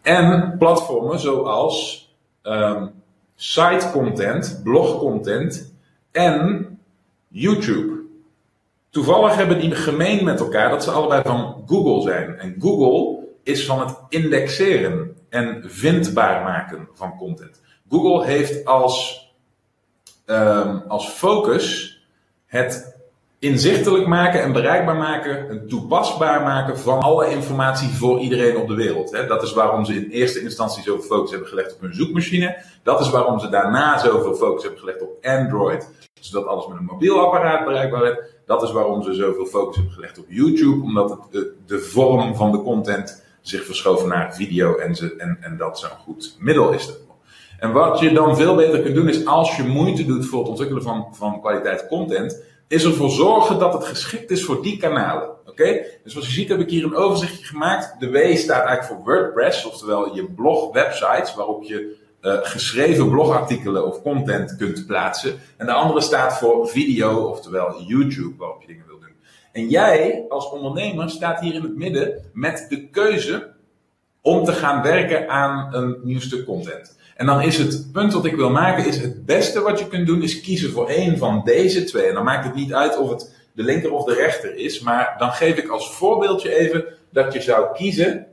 En 0.03 0.57
platformen 0.59 1.19
zoals 1.19 2.08
um, 2.43 2.93
site 3.35 3.91
content, 3.93 4.61
blog 4.65 4.99
content 4.99 5.75
en 6.11 6.79
YouTube. 7.29 7.97
Toevallig 8.91 9.35
hebben 9.35 9.61
die 9.61 9.75
gemeen 9.75 10.25
met 10.25 10.41
elkaar 10.41 10.71
dat 10.71 10.85
ze 10.85 10.91
allebei 10.91 11.23
van 11.23 11.63
Google 11.67 12.03
zijn. 12.03 12.39
En 12.39 12.57
Google 12.59 13.27
is 13.43 13.67
van 13.67 13.81
het 13.81 13.97
indexeren 14.09 15.17
en 15.29 15.63
vindbaar 15.67 16.43
maken 16.43 16.89
van 16.93 17.17
content. 17.17 17.61
Google 17.89 18.25
heeft 18.27 18.65
als, 18.65 19.27
um, 20.27 20.83
als 20.89 21.09
focus 21.09 21.97
het 22.47 22.98
inzichtelijk 23.39 24.07
maken 24.07 24.43
en 24.43 24.53
bereikbaar 24.53 24.97
maken, 24.97 25.49
en 25.49 25.69
toepasbaar 25.69 26.43
maken 26.43 26.79
van 26.79 26.99
alle 26.99 27.31
informatie 27.31 27.89
voor 27.89 28.19
iedereen 28.19 28.57
op 28.57 28.69
de 28.69 28.75
wereld. 28.75 29.11
Dat 29.29 29.43
is 29.43 29.53
waarom 29.53 29.85
ze 29.85 29.95
in 29.95 30.11
eerste 30.11 30.41
instantie 30.41 30.83
zoveel 30.83 31.03
focus 31.03 31.31
hebben 31.31 31.49
gelegd 31.49 31.75
op 31.75 31.81
hun 31.81 31.95
zoekmachine. 31.95 32.57
Dat 32.83 33.01
is 33.01 33.11
waarom 33.11 33.39
ze 33.39 33.49
daarna 33.49 33.99
zoveel 33.99 34.35
focus 34.35 34.63
hebben 34.63 34.81
gelegd 34.81 35.03
op 35.03 35.11
Android, 35.23 35.91
zodat 36.21 36.49
alles 36.49 36.67
met 36.67 36.79
een 36.79 36.85
mobiel 36.85 37.21
apparaat 37.21 37.65
bereikbaar 37.65 38.01
werd. 38.01 38.37
Dat 38.47 38.63
is 38.63 38.73
waarom 38.73 39.03
ze 39.03 39.15
zoveel 39.15 39.47
focus 39.47 39.77
hebben 39.77 39.95
gelegd 39.95 40.19
op 40.19 40.27
YouTube, 40.29 40.83
omdat 40.83 41.19
het 41.31 41.47
de, 41.67 41.79
vorm 41.79 42.37
van 42.37 42.53
de 42.53 42.63
content 42.63 43.25
zich 43.41 43.65
verschoven 43.65 44.09
naar 44.09 44.35
video 44.35 44.77
en, 44.77 44.95
ze, 44.95 45.15
en, 45.17 45.39
en 45.41 45.57
dat 45.57 45.79
zo'n 45.79 45.91
goed 45.91 46.37
middel 46.39 46.73
is. 46.73 46.93
En 47.59 47.73
wat 47.73 47.99
je 47.99 48.13
dan 48.13 48.37
veel 48.37 48.55
beter 48.55 48.81
kunt 48.81 48.95
doen 48.95 49.09
is 49.09 49.27
als 49.27 49.57
je 49.57 49.63
moeite 49.63 50.07
doet 50.07 50.27
voor 50.27 50.39
het 50.39 50.49
ontwikkelen 50.49 50.83
van, 50.83 51.07
van 51.13 51.41
kwaliteit 51.41 51.87
content, 51.87 52.43
is 52.69 52.85
ervoor 52.85 53.11
zorgen 53.11 53.59
dat 53.59 53.73
het 53.73 53.85
geschikt 53.85 54.31
is 54.31 54.45
voor 54.45 54.63
die 54.63 54.77
kanalen. 54.77 55.29
Oké? 55.47 55.85
Dus 56.03 56.13
zoals 56.13 56.27
je 56.27 56.33
ziet 56.33 56.49
heb 56.49 56.61
ik 56.61 56.71
hier 56.71 56.85
een 56.85 56.97
overzichtje 56.97 57.45
gemaakt. 57.45 58.01
De 58.01 58.11
W 58.11 58.37
staat 58.37 58.67
eigenlijk 58.67 58.85
voor 58.85 59.15
WordPress, 59.15 59.65
oftewel 59.65 60.15
je 60.15 60.25
blog 60.25 60.73
websites 60.73 61.35
waarop 61.35 61.63
je 61.63 61.97
geschreven 62.43 63.11
blogartikelen 63.11 63.87
of 63.87 64.03
content 64.03 64.57
kunt 64.57 64.87
plaatsen. 64.87 65.41
En 65.57 65.67
de 65.67 65.73
andere 65.73 66.01
staat 66.01 66.39
voor 66.39 66.69
video, 66.69 67.25
oftewel 67.25 67.83
YouTube, 67.83 68.37
waarop 68.37 68.61
je 68.61 68.67
dingen 68.67 68.87
wil 68.87 68.99
doen. 68.99 69.15
En 69.53 69.69
jij 69.69 70.25
als 70.29 70.51
ondernemer 70.51 71.11
staat 71.11 71.41
hier 71.41 71.55
in 71.55 71.63
het 71.63 71.77
midden 71.77 72.31
met 72.33 72.67
de 72.69 72.89
keuze 72.89 73.57
om 74.29 74.45
te 74.45 74.53
gaan 74.53 74.83
werken 74.83 75.29
aan 75.29 75.75
een 75.75 75.97
nieuw 76.03 76.21
stuk 76.21 76.45
content. 76.45 76.97
En 77.17 77.27
dan 77.27 77.43
is 77.43 77.59
het 77.59 77.93
punt 77.93 78.13
wat 78.13 78.25
ik 78.25 78.37
wil 78.37 78.51
maken, 78.51 78.87
is 78.87 78.97
het 78.97 79.27
beste 79.27 79.61
wat 79.61 79.79
je 79.79 79.89
kunt 79.89 80.07
doen, 80.07 80.23
is 80.23 80.41
kiezen 80.41 80.71
voor 80.71 80.89
één 80.89 81.19
van 81.19 81.43
deze 81.45 81.85
twee. 81.85 82.07
En 82.07 82.15
dan 82.15 82.25
maakt 82.25 82.45
het 82.45 82.55
niet 82.55 82.75
uit 82.75 82.99
of 82.99 83.11
het 83.11 83.35
de 83.53 83.63
linker 83.63 83.93
of 83.93 84.05
de 84.05 84.15
rechter 84.15 84.57
is, 84.57 84.81
maar 84.81 85.15
dan 85.19 85.33
geef 85.33 85.57
ik 85.57 85.69
als 85.69 85.95
voorbeeldje 85.95 86.57
even 86.57 86.85
dat 87.11 87.33
je 87.33 87.41
zou 87.41 87.75
kiezen 87.75 88.27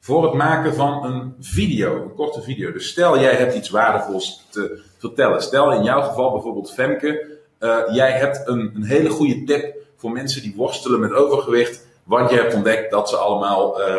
voor 0.00 0.22
het 0.22 0.32
maken 0.32 0.74
van 0.74 1.04
een 1.04 1.34
video, 1.40 2.02
een 2.02 2.14
korte 2.14 2.42
video. 2.42 2.72
Dus 2.72 2.88
stel 2.88 3.20
jij 3.20 3.34
hebt 3.34 3.54
iets 3.54 3.70
waardevols 3.70 4.46
te 4.50 4.82
vertellen. 4.98 5.42
Stel 5.42 5.72
in 5.72 5.82
jouw 5.82 6.02
geval 6.02 6.32
bijvoorbeeld 6.32 6.72
Femke, 6.72 7.38
uh, 7.60 7.78
jij 7.92 8.10
hebt 8.10 8.42
een, 8.44 8.72
een, 8.74 8.84
hele 8.84 9.10
goede 9.10 9.44
tip 9.44 9.76
voor 9.96 10.10
mensen 10.10 10.42
die 10.42 10.54
worstelen 10.56 11.00
met 11.00 11.12
overgewicht, 11.12 11.86
want 12.04 12.30
je 12.30 12.36
hebt 12.36 12.54
ontdekt 12.54 12.90
dat 12.90 13.08
ze 13.08 13.16
allemaal 13.16 13.80
uh, 13.80 13.96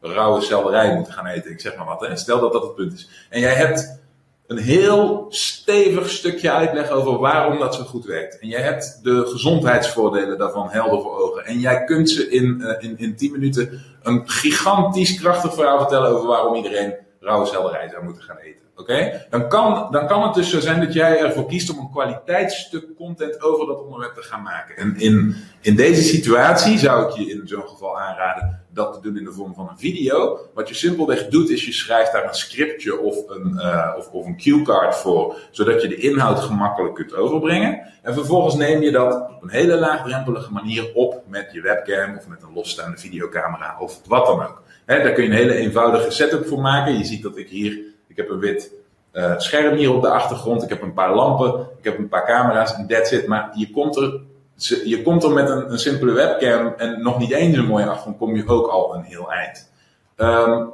rauwe 0.00 0.40
selderij 0.40 0.94
moeten 0.94 1.12
gaan 1.12 1.26
eten. 1.26 1.50
Ik 1.50 1.60
zeg 1.60 1.76
maar 1.76 1.86
wat. 1.86 2.00
Hè? 2.00 2.16
Stel 2.16 2.40
dat 2.40 2.52
dat 2.52 2.62
het 2.62 2.74
punt 2.74 2.92
is. 2.92 3.08
En 3.28 3.40
jij 3.40 3.54
hebt 3.54 4.00
een 4.46 4.58
heel 4.58 5.26
stevig 5.28 6.10
stukje 6.10 6.50
uitleg 6.50 6.90
over 6.90 7.18
waarom 7.18 7.58
dat 7.58 7.74
zo 7.74 7.82
goed 7.82 8.04
werkt. 8.04 8.38
En 8.38 8.48
jij 8.48 8.60
hebt 8.60 9.00
de 9.02 9.26
gezondheidsvoordelen 9.26 10.38
daarvan 10.38 10.68
helder 10.70 11.00
voor 11.00 11.18
ogen. 11.18 11.44
En 11.44 11.58
jij 11.58 11.84
kunt 11.84 12.10
ze 12.10 12.30
in, 12.30 12.60
uh, 12.60 12.90
in, 12.90 12.98
in 12.98 13.16
10 13.16 13.32
minuten 13.32 13.80
een 14.02 14.30
gigantisch 14.30 15.20
krachtig 15.20 15.54
verhaal 15.54 15.78
vertellen 15.78 16.10
over 16.10 16.26
waarom 16.28 16.54
iedereen 16.54 16.94
rauwe 17.20 17.46
selderij 17.46 17.88
zou 17.88 18.04
moeten 18.04 18.22
gaan 18.22 18.36
eten. 18.36 18.60
Oké? 18.76 19.26
Dan, 19.30 19.48
kan, 19.48 19.88
dan 19.90 20.06
kan 20.06 20.22
het 20.22 20.34
dus 20.34 20.50
zo 20.50 20.60
zijn 20.60 20.80
dat 20.80 20.92
jij 20.92 21.18
ervoor 21.18 21.46
kiest 21.46 21.70
om 21.70 21.78
een 21.78 21.90
kwaliteitsstuk 21.90 22.84
content 22.96 23.42
over 23.42 23.66
dat 23.66 23.82
onderwerp 23.82 24.14
te 24.14 24.22
gaan 24.22 24.42
maken. 24.42 24.76
En 24.76 24.94
in, 24.96 25.36
in 25.60 25.76
deze 25.76 26.02
situatie 26.02 26.78
zou 26.78 27.08
ik 27.08 27.16
je 27.16 27.30
in 27.30 27.48
zo'n 27.48 27.68
geval 27.68 28.00
aanraden 28.00 28.59
dat 28.72 28.94
te 28.94 29.00
doen 29.00 29.16
in 29.16 29.24
de 29.24 29.32
vorm 29.32 29.54
van 29.54 29.68
een 29.68 29.78
video. 29.78 30.38
Wat 30.54 30.68
je 30.68 30.74
simpelweg 30.74 31.28
doet 31.28 31.50
is 31.50 31.64
je 31.64 31.72
schrijft 31.72 32.12
daar 32.12 32.28
een 32.28 32.34
scriptje 32.34 33.00
of 33.00 33.28
een, 33.28 33.52
uh, 33.56 33.94
of, 33.98 34.10
of 34.10 34.26
een 34.26 34.36
cue 34.36 34.62
card 34.62 34.96
voor, 34.96 35.36
zodat 35.50 35.82
je 35.82 35.88
de 35.88 35.96
inhoud 35.96 36.38
gemakkelijk 36.38 36.94
kunt 36.94 37.14
overbrengen. 37.14 37.80
En 38.02 38.14
vervolgens 38.14 38.54
neem 38.54 38.82
je 38.82 38.90
dat 38.90 39.30
op 39.30 39.42
een 39.42 39.50
hele 39.50 39.76
laagdrempelige 39.76 40.52
manier 40.52 40.90
op 40.94 41.22
met 41.26 41.50
je 41.52 41.60
webcam 41.60 42.16
of 42.16 42.28
met 42.28 42.42
een 42.42 42.54
losstaande 42.54 42.98
videocamera 42.98 43.76
of 43.78 44.00
wat 44.06 44.26
dan 44.26 44.42
ook. 44.42 44.62
Daar 44.86 45.12
kun 45.12 45.24
je 45.24 45.30
een 45.30 45.36
hele 45.36 45.54
eenvoudige 45.54 46.10
setup 46.10 46.46
voor 46.46 46.60
maken. 46.60 46.98
Je 46.98 47.04
ziet 47.04 47.22
dat 47.22 47.36
ik 47.36 47.48
hier, 47.48 47.78
ik 48.08 48.16
heb 48.16 48.30
een 48.30 48.38
wit 48.38 48.72
uh, 49.12 49.38
scherm 49.38 49.76
hier 49.76 49.94
op 49.94 50.02
de 50.02 50.08
achtergrond, 50.08 50.62
ik 50.62 50.68
heb 50.68 50.82
een 50.82 50.92
paar 50.92 51.14
lampen, 51.14 51.66
ik 51.78 51.84
heb 51.84 51.98
een 51.98 52.08
paar 52.08 52.26
camera's 52.26 52.74
en 52.74 52.86
that's 52.86 53.10
it. 53.10 53.26
Maar 53.26 53.50
je 53.54 53.70
komt 53.70 53.96
er 53.96 54.20
je 54.68 55.02
komt 55.02 55.24
er 55.24 55.30
met 55.30 55.50
een, 55.50 55.72
een, 55.72 55.78
simpele 55.78 56.12
webcam 56.12 56.74
en 56.76 57.02
nog 57.02 57.18
niet 57.18 57.30
eens 57.30 57.56
een 57.56 57.66
mooie 57.66 57.86
achtergrond, 57.86 58.18
kom 58.18 58.36
je 58.36 58.48
ook 58.48 58.66
al 58.66 58.94
een 58.94 59.02
heel 59.02 59.32
eind. 59.32 59.70
Um, 60.16 60.72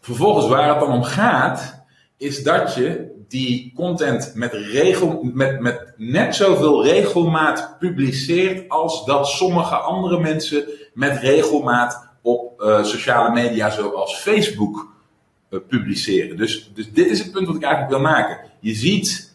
vervolgens, 0.00 0.48
waar 0.48 0.68
het 0.68 0.80
dan 0.80 0.92
om 0.92 1.02
gaat, 1.02 1.84
is 2.16 2.42
dat 2.42 2.74
je 2.74 3.10
die 3.28 3.72
content 3.74 4.32
met, 4.34 4.52
regel, 4.52 5.30
met, 5.34 5.60
met 5.60 5.92
net 5.96 6.34
zoveel 6.34 6.84
regelmaat 6.84 7.76
publiceert 7.78 8.68
als 8.68 9.04
dat 9.04 9.26
sommige 9.26 9.74
andere 9.74 10.20
mensen 10.20 10.64
met 10.94 11.18
regelmaat 11.18 12.08
op 12.22 12.62
uh, 12.62 12.84
sociale 12.84 13.32
media 13.32 13.70
zoals 13.70 14.16
Facebook 14.16 14.92
uh, 15.50 15.60
publiceren. 15.68 16.36
Dus, 16.36 16.70
dus 16.74 16.92
dit 16.92 17.06
is 17.06 17.18
het 17.18 17.32
punt 17.32 17.46
wat 17.46 17.56
ik 17.56 17.62
eigenlijk 17.62 17.92
wil 17.92 18.02
maken. 18.02 18.38
Je 18.60 18.74
ziet, 18.74 19.34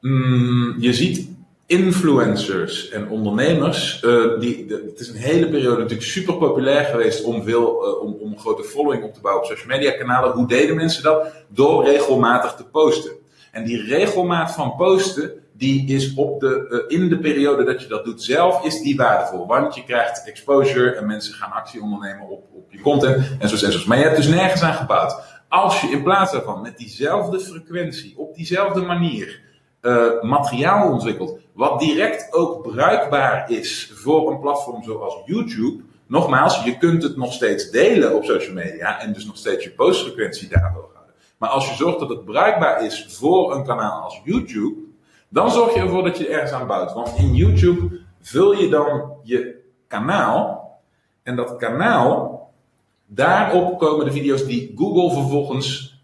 mm, 0.00 0.74
je 0.78 0.92
ziet 0.92 1.35
influencers 1.66 2.88
en 2.88 3.08
ondernemers, 3.08 4.02
uh, 4.02 4.40
die, 4.40 4.66
de, 4.66 4.84
het 4.86 5.00
is 5.00 5.08
een 5.08 5.16
hele 5.16 5.48
periode 5.48 5.76
natuurlijk 5.76 6.08
super 6.08 6.34
populair 6.34 6.84
geweest 6.84 7.24
om, 7.24 7.42
veel, 7.42 7.86
uh, 7.86 8.02
om, 8.02 8.16
om 8.20 8.32
een 8.32 8.38
grote 8.38 8.62
following 8.62 9.04
op 9.04 9.14
te 9.14 9.20
bouwen 9.20 9.44
op 9.44 9.50
social 9.50 9.76
media 9.76 9.90
kanalen. 9.90 10.30
Hoe 10.30 10.48
deden 10.48 10.76
mensen 10.76 11.02
dat? 11.02 11.32
Door 11.48 11.84
regelmatig 11.84 12.54
te 12.54 12.64
posten. 12.64 13.12
En 13.52 13.64
die 13.64 13.82
regelmaat 13.82 14.52
van 14.52 14.74
posten, 14.76 15.30
die 15.52 15.88
is 15.88 16.14
op 16.14 16.40
de, 16.40 16.84
uh, 16.88 16.98
in 16.98 17.08
de 17.08 17.18
periode 17.18 17.64
dat 17.64 17.82
je 17.82 17.88
dat 17.88 18.04
doet 18.04 18.22
zelf, 18.22 18.64
is 18.64 18.80
die 18.80 18.96
waardevol. 18.96 19.46
Want 19.46 19.74
je 19.74 19.84
krijgt 19.84 20.26
exposure 20.26 20.90
en 20.90 21.06
mensen 21.06 21.34
gaan 21.34 21.52
actie 21.52 21.80
ondernemen 21.80 22.28
op, 22.28 22.44
op 22.54 22.72
je 22.72 22.80
content 22.80 23.16
en 23.38 23.48
zo 23.48 23.66
en 23.66 23.72
zo. 23.72 23.78
Maar 23.86 23.98
je 23.98 24.04
hebt 24.04 24.16
dus 24.16 24.28
nergens 24.28 24.62
aan 24.62 24.74
gebouwd. 24.74 25.22
Als 25.48 25.80
je 25.80 25.88
in 25.88 26.02
plaats 26.02 26.32
daarvan 26.32 26.62
met 26.62 26.78
diezelfde 26.78 27.40
frequentie, 27.40 28.14
op 28.16 28.34
diezelfde 28.34 28.80
manier, 28.80 29.40
materiaal 30.22 30.92
ontwikkelt, 30.92 31.38
wat 31.56 31.80
direct 31.80 32.32
ook 32.32 32.62
bruikbaar 32.62 33.50
is 33.50 33.92
voor 33.94 34.30
een 34.30 34.40
platform 34.40 34.82
zoals 34.82 35.16
YouTube. 35.24 35.82
Nogmaals, 36.06 36.64
je 36.64 36.78
kunt 36.78 37.02
het 37.02 37.16
nog 37.16 37.32
steeds 37.32 37.70
delen 37.70 38.14
op 38.14 38.24
social 38.24 38.54
media 38.54 39.00
en 39.00 39.12
dus 39.12 39.26
nog 39.26 39.36
steeds 39.36 39.64
je 39.64 39.70
postfrequentie 39.70 40.48
daar 40.48 40.70
houden. 40.70 40.90
Maar 41.36 41.48
als 41.48 41.68
je 41.68 41.74
zorgt 41.74 41.98
dat 41.98 42.08
het 42.08 42.24
bruikbaar 42.24 42.84
is 42.84 43.06
voor 43.08 43.54
een 43.54 43.64
kanaal 43.64 44.02
als 44.02 44.20
YouTube, 44.24 44.74
dan 45.28 45.50
zorg 45.50 45.74
je 45.74 45.80
ervoor 45.80 46.04
dat 46.04 46.18
je 46.18 46.28
ergens 46.28 46.52
aan 46.52 46.66
bouwt. 46.66 46.92
Want 46.92 47.18
in 47.18 47.34
YouTube 47.34 48.00
vul 48.20 48.52
je 48.52 48.68
dan 48.68 49.12
je 49.22 49.62
kanaal 49.86 50.70
en 51.22 51.36
dat 51.36 51.56
kanaal, 51.56 52.50
daarop 53.06 53.78
komen 53.78 54.04
de 54.04 54.12
video's 54.12 54.46
die 54.46 54.72
Google 54.76 55.12
vervolgens 55.12 56.00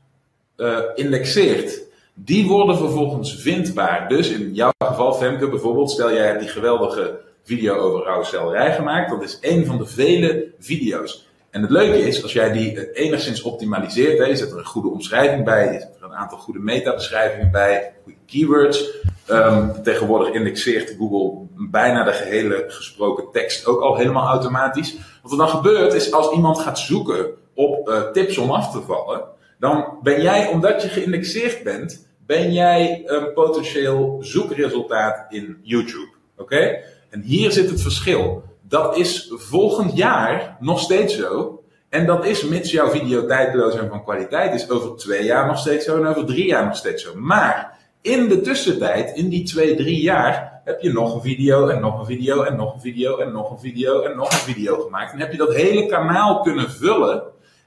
uh, 0.56 0.78
indexeert. 0.94 1.90
Die 2.14 2.46
worden 2.46 2.76
vervolgens 2.76 3.34
vindbaar. 3.34 4.08
Dus 4.08 4.30
in 4.30 4.54
jouw 4.54 4.72
geval, 4.78 5.14
Femke 5.14 5.48
bijvoorbeeld, 5.48 5.90
stel 5.90 6.12
jij 6.12 6.26
hebt 6.26 6.40
die 6.40 6.48
geweldige 6.48 7.20
video 7.44 7.76
over 7.76 8.04
rauwe 8.04 8.72
gemaakt. 8.72 9.10
Dat 9.10 9.22
is 9.22 9.38
één 9.40 9.66
van 9.66 9.78
de 9.78 9.86
vele 9.86 10.52
video's. 10.58 11.30
En 11.50 11.62
het 11.62 11.70
leuke 11.70 11.98
is, 11.98 12.22
als 12.22 12.32
jij 12.32 12.52
die 12.52 12.92
enigszins 12.92 13.42
optimaliseert, 13.42 14.18
hè, 14.18 14.24
je 14.24 14.36
zet 14.36 14.50
er 14.50 14.58
een 14.58 14.64
goede 14.64 14.88
omschrijving 14.88 15.44
bij, 15.44 15.72
je 15.72 15.78
zet 15.80 15.96
er 16.00 16.04
een 16.04 16.14
aantal 16.14 16.38
goede 16.38 16.58
meta-beschrijvingen 16.58 17.50
bij, 17.50 17.92
goede 18.02 18.18
keywords. 18.26 18.90
Um, 19.30 19.82
tegenwoordig 19.82 20.34
indexeert 20.34 20.94
Google 20.98 21.46
bijna 21.70 22.04
de 22.04 22.12
gehele 22.12 22.64
gesproken 22.68 23.24
tekst 23.32 23.66
ook 23.66 23.80
al 23.80 23.96
helemaal 23.96 24.26
automatisch. 24.26 24.96
Wat 25.22 25.32
er 25.32 25.38
dan 25.38 25.48
gebeurt 25.48 25.92
is, 25.92 26.12
als 26.12 26.32
iemand 26.32 26.58
gaat 26.58 26.78
zoeken 26.78 27.26
op 27.54 27.88
uh, 27.88 28.02
tips 28.02 28.38
om 28.38 28.50
af 28.50 28.72
te 28.72 28.80
vallen, 28.80 29.22
dan 29.62 29.98
ben 30.02 30.22
jij, 30.22 30.48
omdat 30.48 30.82
je 30.82 30.88
geïndexeerd 30.88 31.62
bent, 31.62 32.08
ben 32.26 32.52
jij 32.52 33.02
een 33.04 33.32
potentieel 33.32 34.18
zoekresultaat 34.20 35.26
in 35.28 35.58
YouTube. 35.62 36.12
Oké? 36.36 36.78
En 37.10 37.20
hier 37.20 37.52
zit 37.52 37.70
het 37.70 37.80
verschil. 37.80 38.42
Dat 38.68 38.96
is 38.96 39.32
volgend 39.36 39.96
jaar 39.96 40.56
nog 40.60 40.80
steeds 40.80 41.16
zo. 41.16 41.62
En 41.88 42.06
dat 42.06 42.24
is, 42.24 42.42
mits 42.42 42.70
jouw 42.70 42.90
video 42.90 43.26
tijdloos 43.26 43.74
en 43.74 43.88
van 43.88 44.04
kwaliteit 44.04 44.54
is, 44.54 44.70
over 44.70 44.96
twee 44.96 45.24
jaar 45.24 45.46
nog 45.46 45.58
steeds 45.58 45.84
zo 45.84 45.96
en 45.96 46.06
over 46.06 46.26
drie 46.26 46.46
jaar 46.46 46.64
nog 46.64 46.76
steeds 46.76 47.02
zo. 47.02 47.14
Maar 47.16 47.78
in 48.00 48.28
de 48.28 48.40
tussentijd, 48.40 49.16
in 49.16 49.28
die 49.28 49.44
twee, 49.44 49.74
drie 49.74 50.00
jaar, 50.00 50.60
heb 50.64 50.80
je 50.80 50.92
nog 50.92 51.14
een 51.14 51.22
video 51.22 51.68
en 51.68 51.80
nog 51.80 51.98
een 51.98 52.06
video 52.06 52.42
en 52.42 52.56
nog 52.56 52.74
een 52.74 52.80
video 52.80 53.16
en 53.16 53.32
nog 53.32 53.50
een 53.50 53.58
video 53.58 54.02
en 54.02 54.16
nog 54.16 54.32
een 54.32 54.54
video 54.54 54.80
gemaakt. 54.80 55.12
En 55.12 55.20
heb 55.20 55.32
je 55.32 55.38
dat 55.38 55.54
hele 55.54 55.86
kanaal 55.86 56.40
kunnen 56.40 56.70
vullen 56.70 57.22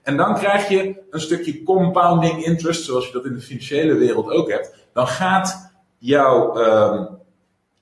en 0.05 0.17
dan 0.17 0.35
krijg 0.35 0.69
je 0.69 0.95
een 1.09 1.19
stukje 1.19 1.63
compounding 1.63 2.45
interest, 2.45 2.83
zoals 2.83 3.05
je 3.07 3.11
dat 3.11 3.25
in 3.25 3.33
de 3.33 3.41
financiële 3.41 3.93
wereld 3.93 4.29
ook 4.29 4.49
hebt. 4.49 4.75
Dan 4.93 5.07
gaat 5.07 5.73
jouw, 5.97 6.57
um, 6.57 7.07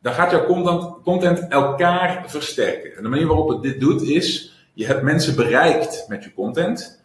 dan 0.01 0.13
gaat 0.13 0.32
jouw 0.32 0.46
content, 0.46 1.01
content 1.03 1.48
elkaar 1.48 2.24
versterken. 2.27 2.96
En 2.96 3.03
de 3.03 3.10
manier 3.10 3.27
waarop 3.27 3.50
het 3.50 3.62
dit 3.62 3.80
doet 3.80 4.01
is, 4.01 4.53
je 4.74 4.86
hebt 4.86 5.01
mensen 5.01 5.36
bereikt 5.36 6.06
met 6.08 6.24
je 6.24 6.34
content. 6.34 7.03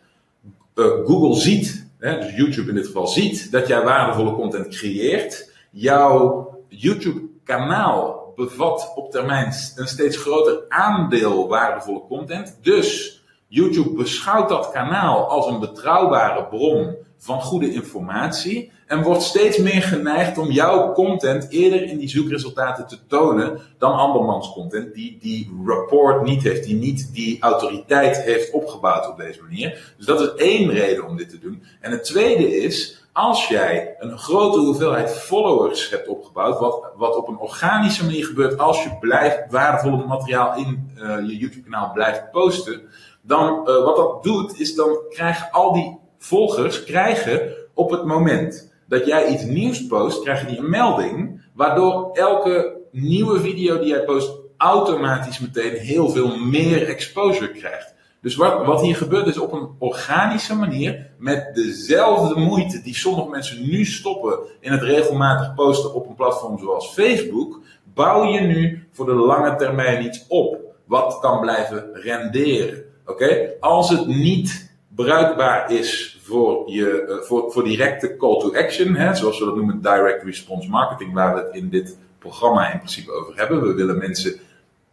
Uh, 0.75 0.84
Google 0.84 1.40
ziet, 1.40 1.90
hè, 1.98 2.18
dus 2.18 2.37
YouTube 2.37 2.68
in 2.68 2.75
dit 2.75 2.87
geval 2.87 3.06
ziet, 3.06 3.52
dat 3.52 3.66
jij 3.66 3.82
waardevolle 3.82 4.34
content 4.34 4.68
creëert. 4.68 5.52
Jouw 5.70 6.48
YouTube 6.68 7.20
kanaal 7.44 8.32
bevat 8.37 8.92
op 8.94 9.10
termijn 9.10 9.52
een 9.76 9.88
steeds 9.88 10.16
groter 10.16 10.64
aandeel 10.68 11.48
waardevolle 11.48 12.02
content. 12.08 12.58
Dus 12.62 13.17
YouTube 13.49 13.90
beschouwt 13.90 14.49
dat 14.49 14.71
kanaal 14.71 15.28
als 15.28 15.47
een 15.47 15.61
betrouwbare 15.61 16.45
bron 16.45 16.97
van 17.19 17.40
goede 17.43 17.73
informatie 17.73 18.73
en 18.87 19.02
wordt 19.02 19.23
steeds 19.23 19.59
meer 19.59 19.83
geneigd 19.83 20.38
om 20.38 20.50
jouw 20.50 20.93
content 20.93 21.50
eerder 21.50 21.83
in 21.83 21.99
die 21.99 22.09
zoekresultaten 22.09 22.87
te 22.87 22.99
tonen 23.07 23.61
dan 23.78 23.93
andermans 23.93 24.52
content 24.52 24.95
die 24.95 25.19
die 25.21 25.62
rapport 25.67 26.23
niet 26.23 26.43
heeft, 26.43 26.64
die 26.64 26.75
niet 26.75 27.14
die 27.14 27.40
autoriteit 27.40 28.23
heeft 28.23 28.50
opgebouwd 28.50 29.09
op 29.09 29.17
deze 29.17 29.43
manier. 29.43 29.93
Dus 29.97 30.07
dat 30.07 30.21
is 30.21 30.35
één 30.35 30.71
reden 30.71 31.07
om 31.07 31.17
dit 31.17 31.28
te 31.31 31.38
doen. 31.38 31.62
En 31.81 31.90
het 31.90 32.05
tweede 32.05 32.57
is, 32.57 33.02
als 33.12 33.49
jij 33.49 33.95
een 33.99 34.19
grote 34.19 34.59
hoeveelheid 34.59 35.11
followers 35.11 35.90
hebt 35.90 36.09
opgebouwd, 36.09 36.59
wat, 36.59 36.93
wat 36.97 37.17
op 37.17 37.28
een 37.28 37.38
organische 37.38 38.05
manier 38.05 38.25
gebeurt 38.25 38.59
als 38.59 38.83
je 38.83 38.97
blijft 39.00 39.50
waardevolle 39.50 40.07
materiaal 40.07 40.57
in 40.57 40.93
uh, 40.97 41.28
je 41.28 41.37
YouTube 41.37 41.71
kanaal 41.71 41.93
blijft 41.93 42.31
posten, 42.31 42.81
dan 43.28 43.61
uh, 43.68 43.85
wat 43.85 43.97
dat 43.97 44.23
doet, 44.23 44.61
is 44.61 44.75
dan 44.75 44.99
krijgen 45.11 45.50
al 45.50 45.73
die 45.73 45.99
volgers 46.18 46.85
krijgen 46.85 47.52
op 47.75 47.90
het 47.90 48.04
moment 48.04 48.73
dat 48.87 49.06
jij 49.06 49.26
iets 49.26 49.44
nieuws 49.44 49.87
post, 49.87 50.23
krijg 50.23 50.50
je 50.50 50.58
een 50.58 50.70
melding, 50.70 51.42
waardoor 51.54 52.11
elke 52.12 52.76
nieuwe 52.90 53.40
video 53.40 53.78
die 53.78 53.88
jij 53.88 54.04
post 54.04 54.32
automatisch 54.56 55.38
meteen 55.38 55.73
heel 55.73 56.08
veel 56.08 56.37
meer 56.37 56.88
exposure 56.88 57.50
krijgt. 57.50 57.94
Dus 58.20 58.37
wat, 58.37 58.66
wat 58.66 58.80
hier 58.80 58.97
gebeurt 58.97 59.26
is 59.26 59.38
op 59.38 59.52
een 59.52 59.68
organische 59.78 60.54
manier, 60.54 61.11
met 61.18 61.54
dezelfde 61.54 62.40
moeite 62.40 62.82
die 62.82 62.94
sommige 62.94 63.28
mensen 63.28 63.68
nu 63.68 63.85
stoppen 63.85 64.38
in 64.61 64.73
het 64.73 64.82
regelmatig 64.82 65.54
posten 65.54 65.94
op 65.94 66.08
een 66.08 66.14
platform 66.14 66.58
zoals 66.58 66.92
Facebook, 66.92 67.61
bouw 67.94 68.25
je 68.25 68.40
nu 68.40 68.88
voor 68.92 69.06
de 69.06 69.14
lange 69.14 69.56
termijn 69.56 70.04
iets 70.04 70.25
op 70.28 70.58
wat 70.85 71.18
kan 71.20 71.40
blijven 71.40 71.90
renderen. 71.92 72.88
Oké? 73.08 73.50
Als 73.60 73.90
het 73.90 74.06
niet 74.06 74.70
bruikbaar 74.94 75.72
is 75.72 76.18
voor, 76.22 76.70
je, 76.70 77.06
uh, 77.08 77.16
voor, 77.16 77.52
voor 77.52 77.64
directe 77.64 78.16
call 78.16 78.40
to 78.40 78.54
action, 78.54 78.94
hè, 78.94 79.14
zoals 79.14 79.38
we 79.38 79.44
dat 79.44 79.56
noemen, 79.56 79.82
direct 79.82 80.22
response 80.22 80.68
marketing, 80.68 81.12
waar 81.12 81.34
we 81.34 81.40
het 81.40 81.54
in 81.54 81.68
dit 81.68 81.96
programma 82.18 82.72
in 82.72 82.78
principe 82.78 83.12
over 83.12 83.36
hebben. 83.36 83.62
We 83.62 83.74
willen 83.74 83.98
mensen 83.98 84.40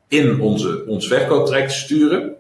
in 0.07 0.41
onze, 0.41 0.83
ons 0.87 1.07
verkooptraject 1.07 1.71
sturen. 1.71 2.35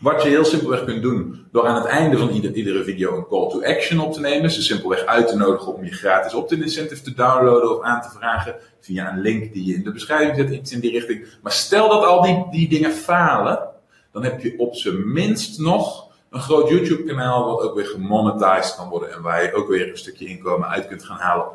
Wat 0.00 0.22
je 0.22 0.28
heel 0.28 0.44
simpelweg 0.44 0.84
kunt 0.84 1.02
doen 1.02 1.46
door 1.52 1.66
aan 1.66 1.74
het 1.74 1.84
einde 1.84 2.18
van 2.18 2.28
ieder, 2.28 2.52
iedere 2.52 2.84
video 2.84 3.16
een 3.16 3.26
call 3.26 3.48
to 3.48 3.62
action 3.62 4.00
op 4.00 4.12
te 4.12 4.20
nemen. 4.20 4.50
Ze 4.50 4.62
simpelweg 4.62 5.04
uit 5.04 5.28
te 5.28 5.36
nodigen 5.36 5.74
om 5.74 5.84
je 5.84 5.92
gratis 5.92 6.34
opt-in 6.34 6.62
incentive 6.62 7.02
te 7.02 7.14
downloaden 7.14 7.76
of 7.76 7.82
aan 7.82 8.00
te 8.00 8.10
vragen 8.18 8.54
via 8.80 9.12
een 9.12 9.20
link 9.20 9.52
die 9.52 9.66
je 9.66 9.74
in 9.74 9.82
de 9.82 9.92
beschrijving 9.92 10.36
zet, 10.36 10.50
iets 10.50 10.72
in 10.72 10.80
die 10.80 10.90
richting. 10.90 11.26
Maar 11.42 11.52
stel 11.52 11.88
dat 11.88 12.04
al 12.04 12.22
die, 12.22 12.46
die 12.50 12.68
dingen 12.68 12.92
falen, 12.92 13.69
dan 14.12 14.24
heb 14.24 14.40
je 14.40 14.54
op 14.58 14.74
zijn 14.74 15.12
minst 15.12 15.58
nog 15.58 16.08
een 16.30 16.40
groot 16.40 16.68
YouTube 16.68 17.04
kanaal 17.04 17.44
wat 17.44 17.62
ook 17.62 17.74
weer 17.74 17.86
gemonetized 17.86 18.76
kan 18.76 18.88
worden 18.88 19.12
en 19.12 19.22
waar 19.22 19.42
je 19.42 19.54
ook 19.54 19.68
weer 19.68 19.90
een 19.90 19.98
stukje 19.98 20.26
inkomen 20.26 20.68
uit 20.68 20.86
kunt 20.86 21.04
gaan 21.04 21.18
halen. 21.18 21.46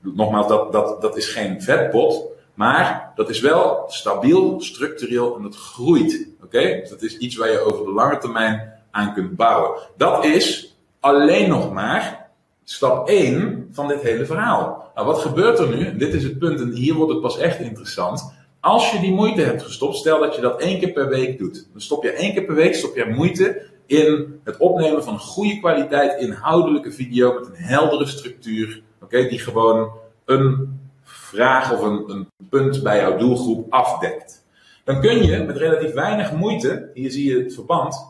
Nogmaals, 0.00 0.48
dat, 0.48 0.72
dat, 0.72 1.00
dat 1.00 1.16
is 1.16 1.28
geen 1.28 1.62
vetpot, 1.62 2.24
maar 2.54 3.12
dat 3.14 3.28
is 3.28 3.40
wel 3.40 3.84
stabiel, 3.88 4.60
structureel 4.60 5.36
en 5.36 5.42
dat 5.42 5.56
groeit. 5.56 6.28
Oké? 6.42 6.78
Dus 6.80 6.88
dat 6.88 7.02
is 7.02 7.18
iets 7.18 7.36
waar 7.36 7.50
je 7.50 7.58
over 7.58 7.84
de 7.84 7.92
lange 7.92 8.18
termijn 8.18 8.72
aan 8.90 9.14
kunt 9.14 9.36
bouwen. 9.36 9.80
Dat 9.96 10.24
is 10.24 10.76
alleen 11.00 11.48
nog 11.48 11.72
maar 11.72 12.30
stap 12.64 13.08
1 13.08 13.68
van 13.72 13.88
dit 13.88 14.00
hele 14.00 14.26
verhaal. 14.26 14.90
Nou, 14.94 15.06
wat 15.06 15.18
gebeurt 15.18 15.58
er 15.58 15.76
nu? 15.76 15.96
Dit 15.96 16.14
is 16.14 16.22
het 16.22 16.38
punt 16.38 16.60
en 16.60 16.72
hier 16.72 16.94
wordt 16.94 17.12
het 17.12 17.20
pas 17.20 17.38
echt 17.38 17.60
interessant. 17.60 18.32
Als 18.60 18.90
je 18.90 19.00
die 19.00 19.12
moeite 19.12 19.42
hebt 19.42 19.62
gestopt, 19.62 19.96
stel 19.96 20.20
dat 20.20 20.34
je 20.34 20.40
dat 20.40 20.60
één 20.60 20.78
keer 20.78 20.92
per 20.92 21.08
week 21.08 21.38
doet. 21.38 21.68
Dan 21.72 21.80
stop 21.80 22.02
je 22.02 22.10
één 22.10 22.32
keer 22.32 22.44
per 22.44 22.54
week, 22.54 22.74
stop 22.74 22.96
je 22.96 23.04
moeite 23.04 23.62
in 23.86 24.40
het 24.44 24.56
opnemen 24.56 25.04
van 25.04 25.12
een 25.12 25.20
goede 25.20 25.58
kwaliteit 25.58 26.20
inhoudelijke 26.20 26.92
video 26.92 27.34
met 27.34 27.46
een 27.46 27.54
heldere 27.54 28.06
structuur. 28.06 28.82
Oké, 29.02 29.28
die 29.28 29.38
gewoon 29.38 29.90
een 30.24 30.80
vraag 31.02 31.72
of 31.72 31.82
een, 31.82 32.10
een 32.10 32.28
punt 32.48 32.82
bij 32.82 33.00
jouw 33.00 33.16
doelgroep 33.16 33.72
afdekt. 33.72 34.44
Dan 34.84 35.00
kun 35.00 35.22
je 35.22 35.42
met 35.42 35.56
relatief 35.56 35.92
weinig 35.92 36.32
moeite, 36.32 36.90
hier 36.94 37.10
zie 37.10 37.30
je 37.30 37.42
het 37.42 37.54
verband, 37.54 38.06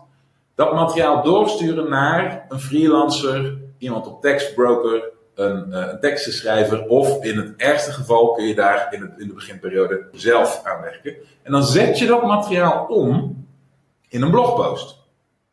dat 0.54 0.74
materiaal 0.74 1.22
doorsturen 1.22 1.90
naar 1.90 2.46
een 2.48 2.60
freelancer, 2.60 3.58
iemand 3.78 4.06
op 4.06 4.22
tekstbroker, 4.22 5.10
een, 5.40 5.68
uh, 5.68 5.86
een 6.00 6.88
of 6.88 7.24
in 7.24 7.36
het 7.36 7.52
ergste 7.56 7.92
geval 7.92 8.32
kun 8.32 8.46
je 8.46 8.54
daar 8.54 8.88
in, 8.90 9.00
het, 9.00 9.10
in 9.16 9.26
de 9.26 9.34
beginperiode 9.34 10.08
zelf 10.12 10.60
aan 10.64 10.80
werken. 10.80 11.14
En 11.42 11.52
dan 11.52 11.64
zet 11.64 11.98
je 11.98 12.06
dat 12.06 12.26
materiaal 12.26 12.86
om 12.86 13.44
in 14.08 14.22
een 14.22 14.30
blogpost. 14.30 14.98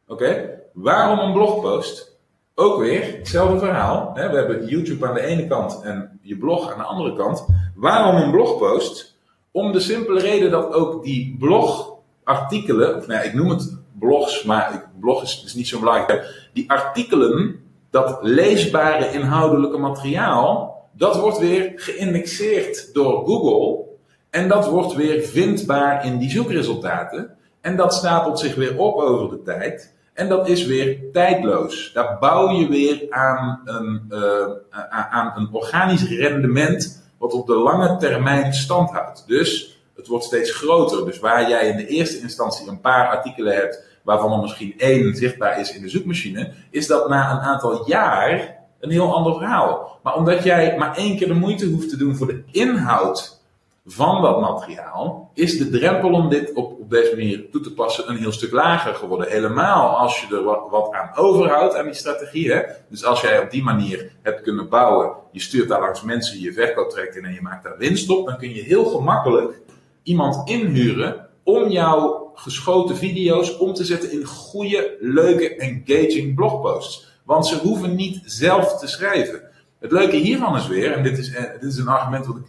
Oké? 0.07 0.59
Waarom 0.73 1.19
een 1.19 1.33
blogpost? 1.33 2.15
Ook 2.55 2.79
weer 2.79 3.17
hetzelfde 3.17 3.59
verhaal. 3.59 4.11
Hè? 4.13 4.29
We 4.29 4.35
hebben 4.35 4.65
YouTube 4.65 5.07
aan 5.07 5.13
de 5.13 5.21
ene 5.21 5.47
kant 5.47 5.81
en 5.83 6.19
je 6.21 6.37
blog 6.37 6.71
aan 6.71 6.77
de 6.77 6.83
andere 6.83 7.15
kant. 7.15 7.45
Waarom 7.75 8.15
een 8.21 8.31
blogpost? 8.31 9.15
Om 9.51 9.71
de 9.71 9.79
simpele 9.79 10.19
reden 10.19 10.51
dat 10.51 10.73
ook 10.73 11.03
die 11.03 11.35
blogartikelen, 11.39 12.95
of 12.95 13.07
nou 13.07 13.25
ik 13.25 13.33
noem 13.33 13.49
het 13.49 13.77
blogs, 13.99 14.43
maar 14.43 14.89
blog 14.99 15.23
is 15.23 15.53
niet 15.53 15.67
zo 15.67 15.79
belangrijk. 15.79 16.49
Die 16.53 16.71
artikelen, 16.71 17.59
dat 17.89 18.19
leesbare 18.21 19.11
inhoudelijke 19.11 19.77
materiaal, 19.77 20.77
dat 20.91 21.19
wordt 21.19 21.37
weer 21.37 21.71
geïndexeerd 21.75 22.93
door 22.93 23.25
Google. 23.25 23.85
En 24.29 24.47
dat 24.47 24.67
wordt 24.67 24.93
weer 24.93 25.21
vindbaar 25.21 26.05
in 26.05 26.17
die 26.17 26.29
zoekresultaten. 26.29 27.37
En 27.61 27.75
dat 27.75 27.93
stapelt 27.93 28.39
zich 28.39 28.55
weer 28.55 28.77
op 28.77 28.95
over 28.95 29.29
de 29.29 29.41
tijd. 29.43 29.95
En 30.13 30.29
dat 30.29 30.47
is 30.47 30.65
weer 30.65 31.11
tijdloos. 31.11 31.91
Daar 31.93 32.17
bouw 32.19 32.49
je 32.49 32.67
weer 32.67 33.05
aan 33.09 33.61
een, 33.65 34.05
uh, 34.09 34.47
aan 34.89 35.33
een 35.35 35.49
organisch 35.51 36.09
rendement 36.09 37.03
wat 37.17 37.33
op 37.33 37.47
de 37.47 37.55
lange 37.55 37.97
termijn 37.97 38.53
stand 38.53 38.89
houdt. 38.89 39.23
Dus 39.27 39.79
het 39.95 40.07
wordt 40.07 40.25
steeds 40.25 40.51
groter. 40.51 41.05
Dus 41.05 41.19
waar 41.19 41.49
jij 41.49 41.67
in 41.67 41.77
de 41.77 41.87
eerste 41.87 42.19
instantie 42.19 42.69
een 42.69 42.81
paar 42.81 43.07
artikelen 43.07 43.55
hebt, 43.55 43.83
waarvan 44.07 44.31
er 44.31 44.39
misschien 44.39 44.73
één 44.77 45.15
zichtbaar 45.15 45.59
is 45.59 45.75
in 45.75 45.81
de 45.81 45.89
zoekmachine, 45.89 46.53
is 46.71 46.87
dat 46.87 47.09
na 47.09 47.31
een 47.31 47.39
aantal 47.39 47.87
jaar 47.87 48.57
een 48.79 48.91
heel 48.91 49.15
ander 49.15 49.33
verhaal. 49.33 49.99
Maar 50.03 50.15
omdat 50.15 50.43
jij 50.43 50.77
maar 50.77 50.97
één 50.97 51.17
keer 51.17 51.27
de 51.27 51.33
moeite 51.33 51.65
hoeft 51.65 51.89
te 51.89 51.97
doen 51.97 52.15
voor 52.15 52.27
de 52.27 52.43
inhoud 52.51 53.41
van 53.85 54.21
dat 54.21 54.41
materiaal, 54.41 55.31
is 55.33 55.57
de 55.57 55.69
drempel 55.69 56.11
om 56.11 56.29
dit 56.29 56.53
op, 56.53 56.79
op 56.79 56.89
deze 56.89 57.15
manier 57.15 57.49
toe 57.49 57.61
te 57.61 57.73
passen 57.73 58.09
een 58.09 58.17
heel 58.17 58.31
stuk 58.31 58.51
lager 58.51 58.95
geworden. 58.95 59.29
Helemaal 59.29 59.97
als 59.97 60.21
je 60.21 60.35
er 60.35 60.43
wat, 60.43 60.69
wat 60.69 60.93
aan 60.93 61.15
overhoudt 61.15 61.75
aan 61.75 61.85
die 61.85 61.93
strategie. 61.93 62.51
Hè? 62.51 62.61
Dus 62.89 63.05
als 63.05 63.21
jij 63.21 63.39
op 63.39 63.51
die 63.51 63.63
manier 63.63 64.11
hebt 64.21 64.41
kunnen 64.41 64.69
bouwen, 64.69 65.11
je 65.31 65.39
stuurt 65.39 65.69
daar 65.69 65.81
langs 65.81 66.01
mensen 66.01 66.39
je 66.39 66.53
verkooptraject 66.53 67.15
in 67.15 67.25
en 67.25 67.33
je 67.33 67.41
maakt 67.41 67.63
daar 67.63 67.77
winst 67.77 68.09
op, 68.09 68.25
dan 68.25 68.37
kun 68.37 68.53
je 68.53 68.61
heel 68.61 68.85
gemakkelijk 68.85 69.61
iemand 70.03 70.49
inhuren 70.49 71.27
om 71.43 71.69
jouw 71.69 72.26
geschoten 72.39 72.97
video's 72.97 73.57
om 73.57 73.73
te 73.73 73.85
zetten 73.85 74.11
in 74.11 74.25
goede, 74.25 74.97
leuke, 74.99 75.55
engaging 75.55 76.35
blogposts. 76.35 77.07
Want 77.23 77.47
ze 77.47 77.57
hoeven 77.57 77.95
niet 77.95 78.21
zelf 78.25 78.79
te 78.79 78.87
schrijven. 78.87 79.41
Het 79.79 79.91
leuke 79.91 80.15
hiervan 80.15 80.55
is 80.55 80.67
weer, 80.67 80.91
en 80.91 81.03
dit 81.03 81.17
is, 81.17 81.33
eh, 81.33 81.43
dit 81.59 81.71
is 81.71 81.77
een 81.77 81.87
argument 81.87 82.25
wat 82.25 82.35
ik 82.35 82.45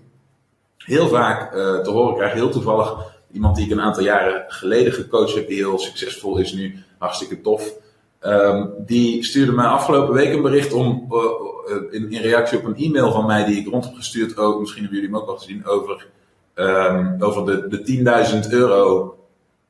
heel 0.76 1.08
vaak 1.08 1.54
uh, 1.54 1.78
te 1.78 1.90
horen 1.90 2.14
krijg, 2.14 2.32
heel 2.32 2.50
toevallig 2.50 3.16
iemand 3.32 3.56
die 3.56 3.64
ik 3.64 3.70
een 3.70 3.80
aantal 3.80 4.02
jaren 4.02 4.44
geleden 4.48 4.92
gecoacht 4.92 5.34
heb, 5.34 5.48
die 5.48 5.56
heel 5.56 5.78
succesvol 5.78 6.38
is 6.38 6.52
nu, 6.52 6.82
hartstikke 6.98 7.40
tof. 7.40 7.72
Um, 8.20 8.70
die 8.78 9.24
stuurde 9.24 9.52
mij 9.52 9.66
afgelopen 9.66 10.14
week 10.14 10.32
een 10.32 10.42
bericht 10.42 10.72
om, 10.72 11.08
uh, 11.10 11.76
in, 11.90 12.10
in, 12.10 12.20
reactie 12.20 12.58
op 12.58 12.64
een 12.64 12.76
e-mail 12.76 13.12
van 13.12 13.26
mij 13.26 13.44
die 13.44 13.56
ik 13.56 13.68
rond 13.68 13.84
heb 13.84 13.94
gestuurd, 13.94 14.36
ook, 14.36 14.60
misschien 14.60 14.82
hebben 14.82 15.00
jullie 15.00 15.14
hem 15.14 15.24
ook 15.24 15.30
al 15.30 15.36
gezien, 15.36 15.66
over, 15.66 16.06
um, 16.54 17.16
over 17.22 17.46
de, 17.46 17.68
de 17.68 18.42
10.000 18.44 18.50
euro 18.50 19.17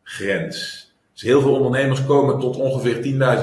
grens. 0.09 0.91
Dus 1.13 1.23
heel 1.23 1.41
veel 1.41 1.55
ondernemers 1.55 2.05
komen 2.05 2.39
tot 2.39 2.57
ongeveer 2.57 3.03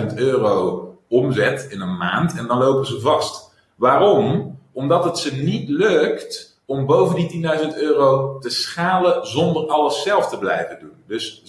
10.000 0.10 0.16
euro 0.16 0.82
omzet 1.08 1.68
in 1.70 1.82
een 1.82 1.98
maand 1.98 2.38
en 2.38 2.48
dan 2.48 2.58
lopen 2.58 2.86
ze 2.86 3.00
vast. 3.00 3.52
Waarom? 3.76 4.60
Omdat 4.72 5.04
het 5.04 5.18
ze 5.18 5.36
niet 5.36 5.70
lukt 5.70 6.60
om 6.66 6.86
boven 6.86 7.16
die 7.16 7.46
10.000 7.72 7.78
euro 7.78 8.40
te 8.40 8.50
schalen 8.50 9.28
zonder 9.28 9.68
alles 9.68 10.02
zelf 10.02 10.30
te 10.30 10.38
blijven 10.38 10.80
doen. 10.80 10.92
Dus 11.08 11.44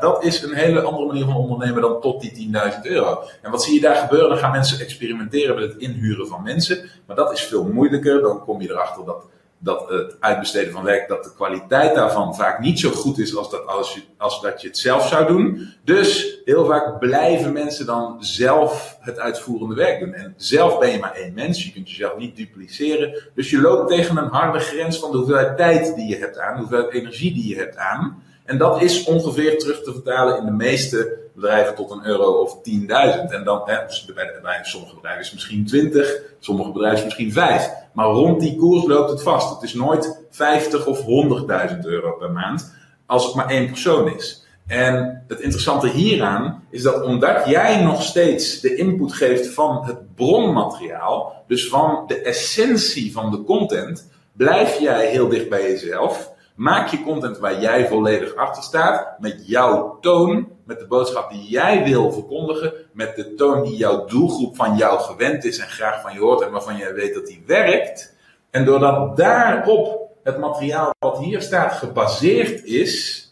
dat 0.00 0.24
is 0.24 0.42
een 0.42 0.54
hele 0.54 0.82
andere 0.82 1.06
manier 1.06 1.24
van 1.24 1.36
ondernemen 1.36 1.82
dan 1.82 2.00
tot 2.00 2.20
die 2.20 2.50
10.000 2.72 2.80
euro. 2.82 3.22
En 3.42 3.50
wat 3.50 3.62
zie 3.62 3.74
je 3.74 3.80
daar 3.80 3.96
gebeuren? 3.96 4.28
Dan 4.28 4.38
gaan 4.38 4.50
mensen 4.50 4.80
experimenteren 4.80 5.54
met 5.54 5.72
het 5.72 5.82
inhuren 5.82 6.26
van 6.26 6.42
mensen. 6.42 6.90
Maar 7.06 7.16
dat 7.16 7.32
is 7.32 7.42
veel 7.42 7.64
moeilijker. 7.64 8.20
Dan 8.20 8.44
kom 8.44 8.60
je 8.60 8.70
erachter 8.70 9.04
dat 9.04 9.24
dat 9.64 9.88
het 9.88 10.16
uitbesteden 10.20 10.72
van 10.72 10.82
werk, 10.82 11.08
dat 11.08 11.24
de 11.24 11.34
kwaliteit 11.34 11.94
daarvan 11.94 12.34
vaak 12.34 12.58
niet 12.60 12.80
zo 12.80 12.90
goed 12.90 13.18
is 13.18 13.36
als 13.36 13.50
dat, 13.50 13.66
als, 13.66 13.94
je, 13.94 14.00
als 14.16 14.40
dat 14.40 14.60
je 14.60 14.68
het 14.68 14.78
zelf 14.78 15.08
zou 15.08 15.26
doen. 15.26 15.68
Dus 15.84 16.38
heel 16.44 16.66
vaak 16.66 16.98
blijven 16.98 17.52
mensen 17.52 17.86
dan 17.86 18.16
zelf 18.18 18.96
het 19.00 19.18
uitvoerende 19.18 19.74
werk 19.74 20.00
doen. 20.00 20.14
En 20.14 20.34
zelf 20.36 20.78
ben 20.78 20.90
je 20.90 20.98
maar 20.98 21.14
één 21.14 21.34
mens, 21.34 21.64
je 21.64 21.72
kunt 21.72 21.90
jezelf 21.90 22.16
niet 22.16 22.36
dupliceren. 22.36 23.30
Dus 23.34 23.50
je 23.50 23.60
loopt 23.60 23.90
tegen 23.90 24.16
een 24.16 24.28
harde 24.28 24.58
grens 24.58 24.98
van 24.98 25.10
de 25.10 25.16
hoeveelheid 25.16 25.56
tijd 25.56 25.94
die 25.94 26.08
je 26.08 26.16
hebt 26.16 26.38
aan, 26.38 26.54
de 26.54 26.60
hoeveelheid 26.60 26.92
energie 26.92 27.32
die 27.32 27.48
je 27.48 27.56
hebt 27.56 27.76
aan. 27.76 28.22
En 28.44 28.58
dat 28.58 28.82
is 28.82 29.04
ongeveer 29.04 29.58
terug 29.58 29.82
te 29.82 29.92
vertalen 29.92 30.38
in 30.38 30.44
de 30.44 30.50
meeste 30.50 31.21
bedrijven 31.34 31.74
tot 31.74 31.90
een 31.90 32.06
euro 32.06 32.24
of 32.24 32.56
10.000. 32.56 32.62
En 33.28 33.44
dan, 33.44 33.62
hè, 33.64 33.86
dus 33.86 34.04
bij, 34.04 34.32
bij 34.42 34.58
sommige 34.62 34.94
bedrijven 34.94 35.20
is 35.20 35.26
het 35.26 35.34
misschien 35.34 35.66
20, 35.66 36.20
sommige 36.38 36.72
bedrijven 36.72 37.04
misschien 37.04 37.32
5. 37.32 37.70
Maar 37.92 38.06
rond 38.06 38.40
die 38.40 38.56
koers 38.56 38.86
loopt 38.86 39.10
het 39.10 39.22
vast. 39.22 39.54
Het 39.54 39.62
is 39.62 39.74
nooit 39.74 40.20
50 40.30 40.86
of 40.86 41.00
100.000 41.70 41.78
euro 41.82 42.12
per 42.12 42.30
maand, 42.30 42.74
als 43.06 43.24
het 43.26 43.34
maar 43.34 43.48
één 43.48 43.66
persoon 43.66 44.14
is. 44.14 44.46
En 44.66 45.24
het 45.28 45.40
interessante 45.40 45.88
hieraan 45.88 46.64
is 46.70 46.82
dat 46.82 47.04
omdat 47.04 47.46
jij 47.46 47.82
nog 47.82 48.02
steeds 48.02 48.60
de 48.60 48.74
input 48.74 49.12
geeft 49.12 49.48
van 49.48 49.84
het 49.84 50.14
bronmateriaal, 50.14 51.44
dus 51.46 51.68
van 51.68 52.04
de 52.06 52.20
essentie 52.20 53.12
van 53.12 53.30
de 53.30 53.44
content, 53.44 54.10
blijf 54.32 54.80
jij 54.80 55.06
heel 55.06 55.28
dicht 55.28 55.48
bij 55.48 55.62
jezelf 55.62 56.31
Maak 56.54 56.88
je 56.88 57.02
content 57.02 57.38
waar 57.38 57.60
jij 57.60 57.88
volledig 57.88 58.34
achter 58.34 58.62
staat, 58.62 59.18
met 59.18 59.42
jouw 59.46 59.98
toon, 60.00 60.48
met 60.64 60.78
de 60.78 60.86
boodschap 60.86 61.30
die 61.30 61.48
jij 61.48 61.84
wil 61.84 62.12
verkondigen, 62.12 62.72
met 62.92 63.16
de 63.16 63.34
toon 63.34 63.62
die 63.62 63.76
jouw 63.76 64.04
doelgroep 64.04 64.56
van 64.56 64.76
jou 64.76 65.00
gewend 65.00 65.44
is 65.44 65.58
en 65.58 65.68
graag 65.68 66.00
van 66.00 66.12
je 66.12 66.18
hoort 66.18 66.40
en 66.40 66.50
waarvan 66.50 66.76
jij 66.76 66.94
weet 66.94 67.14
dat 67.14 67.26
die 67.26 67.42
werkt. 67.46 68.16
En 68.50 68.64
doordat 68.64 69.16
daarop 69.16 70.10
het 70.22 70.38
materiaal 70.38 70.94
wat 70.98 71.18
hier 71.18 71.42
staat 71.42 71.72
gebaseerd 71.72 72.64
is, 72.64 73.26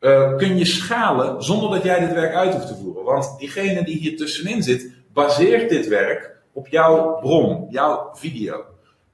uh, 0.00 0.36
kun 0.36 0.56
je 0.56 0.64
schalen 0.64 1.42
zonder 1.42 1.70
dat 1.70 1.82
jij 1.82 2.00
dit 2.00 2.12
werk 2.12 2.34
uit 2.34 2.54
hoeft 2.54 2.66
te 2.66 2.74
voeren. 2.74 3.04
Want 3.04 3.38
diegene 3.38 3.84
die 3.84 3.98
hier 3.98 4.16
tussenin 4.16 4.62
zit, 4.62 4.92
baseert 5.12 5.68
dit 5.68 5.88
werk 5.88 6.36
op 6.52 6.68
jouw 6.68 7.18
bron, 7.20 7.66
jouw 7.70 8.10
video. 8.12 8.64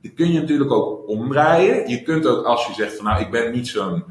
Die 0.04 0.12
kun 0.12 0.32
je 0.32 0.40
natuurlijk 0.40 0.70
ook 0.70 1.08
omdraaien. 1.08 1.88
Je 1.88 2.02
kunt 2.02 2.26
ook 2.26 2.44
als 2.44 2.66
je 2.66 2.72
zegt 2.72 2.96
van 2.96 3.04
nou 3.04 3.20
ik 3.20 3.30
ben 3.30 3.52
niet 3.52 3.68
zo'n 3.68 4.04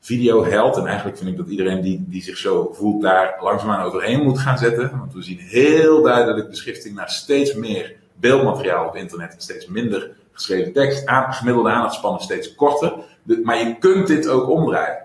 videoheld. 0.00 0.76
En 0.76 0.86
eigenlijk 0.86 1.18
vind 1.18 1.30
ik 1.30 1.36
dat 1.36 1.48
iedereen 1.48 1.80
die, 1.80 2.04
die 2.08 2.22
zich 2.22 2.36
zo 2.36 2.70
voelt 2.72 3.02
daar 3.02 3.36
langzaamaan 3.40 3.84
overheen 3.84 4.22
moet 4.22 4.38
gaan 4.38 4.58
zetten. 4.58 4.90
Want 4.98 5.14
we 5.14 5.22
zien 5.22 5.38
heel 5.38 6.02
duidelijk 6.02 6.50
de 6.50 6.56
schifting 6.56 6.94
naar 6.94 7.10
steeds 7.10 7.54
meer 7.54 7.94
beeldmateriaal 8.14 8.86
op 8.86 8.96
internet. 8.96 9.34
En 9.34 9.40
steeds 9.40 9.66
minder 9.66 10.10
geschreven 10.32 10.72
tekst. 10.72 11.06
Aan, 11.06 11.32
gemiddelde 11.32 11.70
aandachtspannen 11.70 12.22
steeds 12.22 12.54
korter. 12.54 12.92
maar 13.42 13.58
je 13.58 13.76
kunt 13.78 14.06
dit 14.06 14.28
ook 14.28 14.48
omdraaien. 14.48 14.98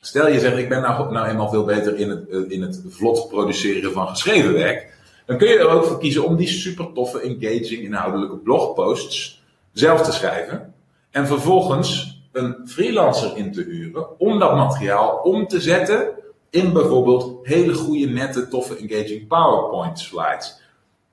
Stel 0.00 0.28
je 0.28 0.40
zegt, 0.40 0.56
ik 0.56 0.68
ben 0.68 0.80
nou, 0.80 1.12
nou 1.12 1.28
eenmaal 1.28 1.50
veel 1.50 1.64
beter 1.64 1.96
in 1.96 2.10
het, 2.10 2.28
eh, 2.28 2.50
in 2.50 2.62
het 2.62 2.82
vlot 2.88 3.28
produceren 3.28 3.92
van 3.92 4.08
geschreven 4.08 4.52
werk. 4.52 4.92
Dan 5.26 5.38
kun 5.38 5.48
je 5.48 5.58
er 5.58 5.68
ook 5.68 5.84
voor 5.84 5.98
kiezen 5.98 6.24
om 6.24 6.36
die 6.36 6.48
super 6.48 6.92
toffe, 6.92 7.20
engaging, 7.20 7.82
inhoudelijke 7.82 8.36
blogposts 8.36 9.37
zelf 9.78 10.02
te 10.02 10.12
schrijven. 10.12 10.74
En 11.10 11.26
vervolgens 11.26 12.20
een 12.32 12.56
freelancer 12.66 13.36
in 13.36 13.52
te 13.52 13.62
huren 13.62 14.20
om 14.20 14.38
dat 14.38 14.54
materiaal 14.54 15.20
om 15.22 15.46
te 15.46 15.60
zetten 15.60 16.08
in 16.50 16.72
bijvoorbeeld 16.72 17.46
hele 17.46 17.74
goede, 17.74 18.06
nette, 18.06 18.48
toffe, 18.48 18.76
engaging 18.76 19.26
PowerPoint 19.28 19.98
slides. 19.98 20.60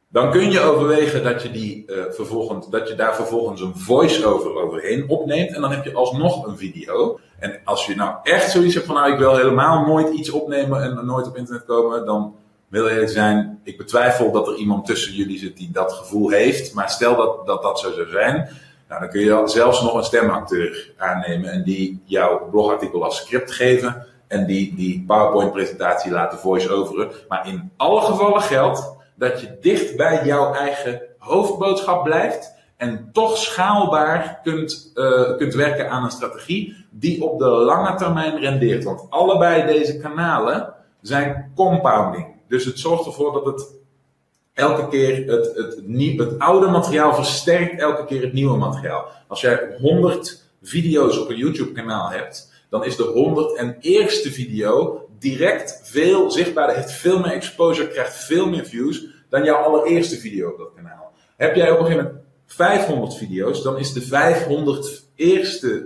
Dan 0.10 0.32
kun 0.32 0.52
je 0.52 0.60
overwegen 0.60 1.24
dat 1.24 1.42
je, 1.42 1.52
die, 1.52 1.84
uh, 1.88 2.04
vervolgens, 2.10 2.70
dat 2.70 2.88
je 2.88 2.96
daar 2.96 3.16
vervolgens 3.16 3.62
een 3.62 3.76
voice-over 3.76 4.56
overheen 4.56 5.10
opneemt. 5.10 5.54
En 5.54 5.62
dan 5.62 5.72
heb 5.72 5.84
je 5.84 5.94
alsnog 5.94 6.48
een 6.48 6.58
video. 6.58 7.20
En 7.40 7.60
als 7.64 7.86
je 7.86 7.96
nou 7.96 8.16
echt 8.24 8.52
zoiets 8.52 8.74
hebt 8.74 8.86
van, 8.86 8.96
nou, 8.96 9.12
ik 9.12 9.20
wil 9.20 9.36
helemaal 9.36 9.86
nooit 9.86 10.14
iets 10.14 10.30
opnemen 10.30 10.84
en 10.84 11.06
nooit 11.06 11.28
op 11.28 11.38
internet 11.38 11.66
komen, 11.66 12.06
dan 12.06 12.36
wil 12.68 12.88
eerlijk 12.88 13.10
zijn, 13.10 13.60
ik 13.64 13.78
betwijfel 13.78 14.32
dat 14.32 14.48
er 14.48 14.56
iemand 14.56 14.86
tussen 14.86 15.14
jullie 15.14 15.38
zit 15.38 15.58
die 15.58 15.72
dat 15.72 15.94
gevoel 15.94 16.30
heeft. 16.30 16.74
Maar 16.74 16.90
stel 16.90 17.16
dat 17.16 17.46
dat, 17.46 17.62
dat 17.62 17.80
zo 17.80 17.92
zou 17.92 18.10
zijn, 18.10 18.50
nou, 18.88 19.02
dan 19.02 19.10
kun 19.10 19.22
je 19.22 19.42
zelfs 19.46 19.82
nog 19.82 19.94
een 19.94 20.04
stemacteur 20.04 20.94
aannemen 20.98 21.52
en 21.52 21.64
die 21.64 22.02
jouw 22.06 22.50
blogartikel 22.50 23.04
als 23.04 23.18
script 23.18 23.52
geven. 23.52 24.06
En 24.28 24.46
die, 24.46 24.76
die 24.76 25.04
PowerPoint-presentatie 25.08 26.12
laten 26.12 26.40
voice-overen. 26.40 27.12
Maar 27.28 27.48
in 27.48 27.72
alle 27.78 28.02
gevallen 28.02 28.42
geldt 28.42 28.96
dat 29.16 29.42
je 29.42 29.58
dicht 29.62 29.96
bij 29.96 30.26
jouw 30.26 30.54
eigen 30.54 31.02
hoofdboodschap 31.18 32.04
blijft 32.04 32.54
en 32.78 33.10
toch 33.12 33.38
schaalbaar 33.38 34.40
kunt, 34.44 34.92
uh, 34.96 35.38
kunt 35.38 35.54
werken 35.54 35.90
aan 35.90 36.04
een 36.04 36.12
strategie 36.12 36.86
die 36.90 37.24
op 37.24 37.40
de 37.40 37.46
lange 37.46 37.96
termijn 37.96 38.40
rendeert. 38.40 38.84
Want 38.84 39.06
allebei 39.10 39.66
deze 39.66 39.98
kanalen 39.98 40.74
zijn 41.02 41.52
compounding. 41.56 42.35
Dus 42.48 42.66
het 42.66 42.80
zorgt 42.80 43.06
ervoor 43.06 43.34
dat 43.34 43.46
het 43.46 43.74
elke 44.54 44.88
keer 44.88 45.16
het, 45.16 45.56
het, 45.56 45.56
het, 45.56 46.18
het 46.18 46.40
oude 46.40 46.68
materiaal 46.68 47.16
versterkt 47.16 47.80
elke 47.80 48.06
keer 48.06 48.22
het 48.22 48.34
nieuwe 48.34 48.58
materiaal. 48.58 49.08
Als 49.28 49.42
jij 49.42 49.76
100 49.80 50.44
video's 50.62 51.18
op 51.18 51.30
een 51.30 51.38
YouTube 51.38 51.72
kanaal 51.72 52.10
hebt, 52.10 52.54
dan 52.70 52.86
is 52.86 52.96
de 52.96 53.76
101ste 53.78 54.32
video 54.32 55.06
direct 55.20 55.80
veel 55.84 56.32
zichtbaarder, 56.32 56.76
heeft 56.76 56.92
veel 56.92 57.20
meer 57.20 57.32
exposure, 57.32 57.88
krijgt 57.88 58.16
veel 58.16 58.50
meer 58.50 58.66
views 58.66 59.06
dan 59.30 59.44
jouw 59.44 59.56
allereerste 59.56 60.18
video 60.18 60.50
op 60.50 60.58
dat 60.58 60.72
kanaal. 60.76 61.12
Heb 61.38 61.56
jij 61.56 61.72
op 61.72 61.80
een 61.80 61.86
gegeven 61.86 62.06
moment 62.06 62.24
500 62.46 63.16
video's, 63.18 63.64
dan 63.64 63.78
is 63.78 63.94
de 63.94 64.02
500 64.02 65.04
eerste, 65.16 65.68
uh, 65.68 65.84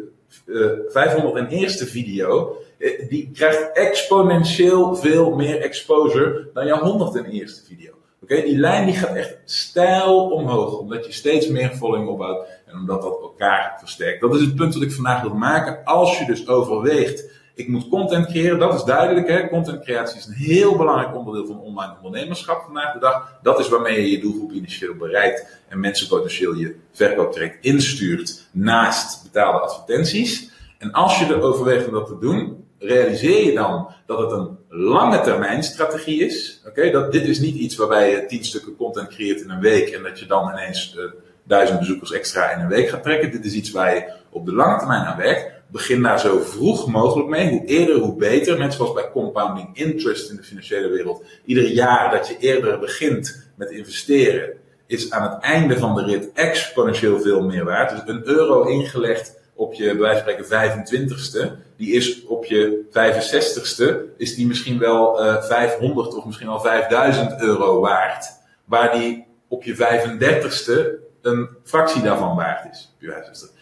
501ste 0.88 1.88
video, 1.88 2.58
uh, 2.78 3.10
die 3.10 3.30
krijgt 3.34 3.72
exponentieel 3.74 4.96
veel 4.96 5.36
meer 5.36 5.62
exposure 5.62 6.50
dan 6.54 6.66
jouw 6.66 7.14
101ste 7.14 7.68
video. 7.68 7.94
Oké, 8.22 8.42
die 8.42 8.58
lijn 8.58 8.86
die 8.86 8.96
gaat 8.96 9.16
echt 9.16 9.38
stijl 9.46 10.30
omhoog, 10.30 10.78
omdat 10.78 11.06
je 11.06 11.12
steeds 11.12 11.48
meer 11.48 11.76
volging 11.76 12.08
opbouwt 12.08 12.48
en 12.66 12.76
omdat 12.76 13.02
dat 13.02 13.22
elkaar 13.22 13.76
versterkt. 13.80 14.22
Dat 14.22 14.36
is 14.36 14.42
het 14.42 14.56
punt 14.56 14.74
dat 14.74 14.82
ik 14.82 14.92
vandaag 14.92 15.22
wil 15.22 15.34
maken. 15.34 15.84
Als 15.86 16.20
je 16.20 16.26
dus 16.26 16.48
overweegt 16.48 17.39
ik 17.60 17.68
moet 17.68 17.88
content 17.90 18.26
creëren, 18.26 18.60
dat 18.60 18.74
is 18.74 18.84
duidelijk. 18.84 19.28
Hè? 19.28 19.48
Content 19.48 19.84
creatie 19.84 20.18
is 20.18 20.26
een 20.26 20.34
heel 20.34 20.78
belangrijk 20.78 21.16
onderdeel 21.16 21.46
van 21.46 21.60
online 21.60 21.94
ondernemerschap 22.02 22.62
vandaag 22.66 22.94
de 22.94 23.00
dag. 23.00 23.40
Dat 23.42 23.60
is 23.60 23.70
waarmee 23.70 24.02
je 24.02 24.12
je 24.12 24.20
doelgroep 24.20 24.52
initieel 24.52 24.96
bereikt 24.96 25.62
en 25.68 25.80
mensen 25.80 26.08
potentieel 26.08 26.54
je 26.54 26.76
verkooptraject 26.92 27.66
instuurt 27.66 28.48
naast 28.52 29.24
betaalde 29.24 29.60
advertenties. 29.60 30.52
En 30.78 30.92
als 30.92 31.20
je 31.20 31.26
er 31.26 31.42
overweegt 31.42 31.88
om 31.88 31.94
dat 31.94 32.08
te 32.08 32.18
doen, 32.20 32.66
realiseer 32.78 33.46
je 33.46 33.54
dan 33.54 33.90
dat 34.06 34.20
het 34.20 34.32
een 34.32 34.58
lange 34.70 35.22
termijn 35.22 35.64
strategie 35.64 36.26
is. 36.26 36.62
Oké, 36.68 36.92
dat 36.92 37.12
dit 37.12 37.28
is 37.28 37.40
niet 37.40 37.56
iets 37.56 37.76
waarbij 37.76 38.12
je 38.12 38.26
tien 38.26 38.44
stukken 38.44 38.76
content 38.76 39.08
creëert 39.08 39.42
in 39.42 39.50
een 39.50 39.62
week 39.62 39.90
en 39.90 40.04
dat 40.04 40.20
je 40.20 40.26
dan 40.26 40.50
ineens 40.50 40.96
uh, 40.98 41.04
duizend 41.44 41.80
bezoekers 41.80 42.12
extra 42.12 42.52
in 42.52 42.60
een 42.60 42.68
week 42.68 42.90
gaat 42.90 43.04
trekken. 43.04 43.32
Dit 43.32 43.46
is 43.46 43.54
iets 43.54 43.72
waar 43.72 43.96
je 43.96 44.14
op 44.30 44.46
de 44.46 44.54
lange 44.54 44.78
termijn 44.78 45.04
aan 45.04 45.18
werkt. 45.18 45.58
Begin 45.72 46.02
daar 46.02 46.20
zo 46.20 46.40
vroeg 46.40 46.88
mogelijk 46.88 47.30
mee. 47.30 47.50
Hoe 47.50 47.66
eerder, 47.66 47.96
hoe 47.96 48.16
beter. 48.16 48.58
Net 48.58 48.74
zoals 48.74 48.94
bij 48.94 49.12
compounding 49.12 49.78
interest 49.78 50.30
in 50.30 50.36
de 50.36 50.44
financiële 50.44 50.88
wereld. 50.88 51.24
Ieder 51.46 51.68
jaar 51.68 52.12
dat 52.12 52.28
je 52.28 52.38
eerder 52.40 52.80
begint 52.80 53.48
met 53.56 53.72
investeren, 53.72 54.54
is 54.88 55.12
aan 55.12 55.32
het 55.32 55.42
einde 55.42 55.78
van 55.78 55.96
de 55.96 56.04
rit 56.04 56.32
exponentieel 56.34 57.20
veel 57.20 57.42
meer 57.42 57.64
waard. 57.64 57.90
Dus 57.90 58.16
een 58.16 58.28
euro 58.28 58.64
ingelegd 58.64 59.38
op 59.54 59.74
je, 59.74 59.84
bij 59.84 59.98
wijze 59.98 60.24
van 60.24 60.46
spreken, 60.46 61.18
25ste, 61.18 61.76
die 61.78 61.92
is 61.92 62.26
op 62.26 62.46
je 62.46 62.86
65ste, 62.90 64.18
is 64.18 64.36
die 64.36 64.48
misschien 64.48 64.80
wel 64.80 65.24
uh, 65.24 65.36
eh, 65.36 65.44
500 65.44 66.16
of 66.16 66.26
misschien 66.26 66.48
wel 66.48 66.60
5000 66.60 67.42
euro 67.42 67.80
waard. 67.80 68.26
Waar 68.66 68.92
die 68.92 69.26
op 69.48 69.64
je 69.64 69.76
35ste 69.76 71.08
een 71.22 71.50
fractie 71.64 72.02
daarvan 72.02 72.36
waard 72.36 72.72
is. 72.72 72.94
Op 72.96 73.02
je 73.02 73.08
65ste. 73.08 73.59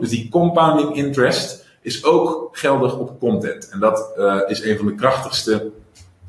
Dus 0.00 0.10
die 0.10 0.28
compounding 0.28 0.94
interest 0.94 1.66
is 1.80 2.04
ook 2.04 2.48
geldig 2.52 2.98
op 2.98 3.18
content. 3.18 3.68
En 3.68 3.80
dat 3.80 4.12
uh, 4.18 4.40
is 4.46 4.64
een 4.64 4.76
van 4.76 4.86
de 4.86 4.94
krachtigste 4.94 5.70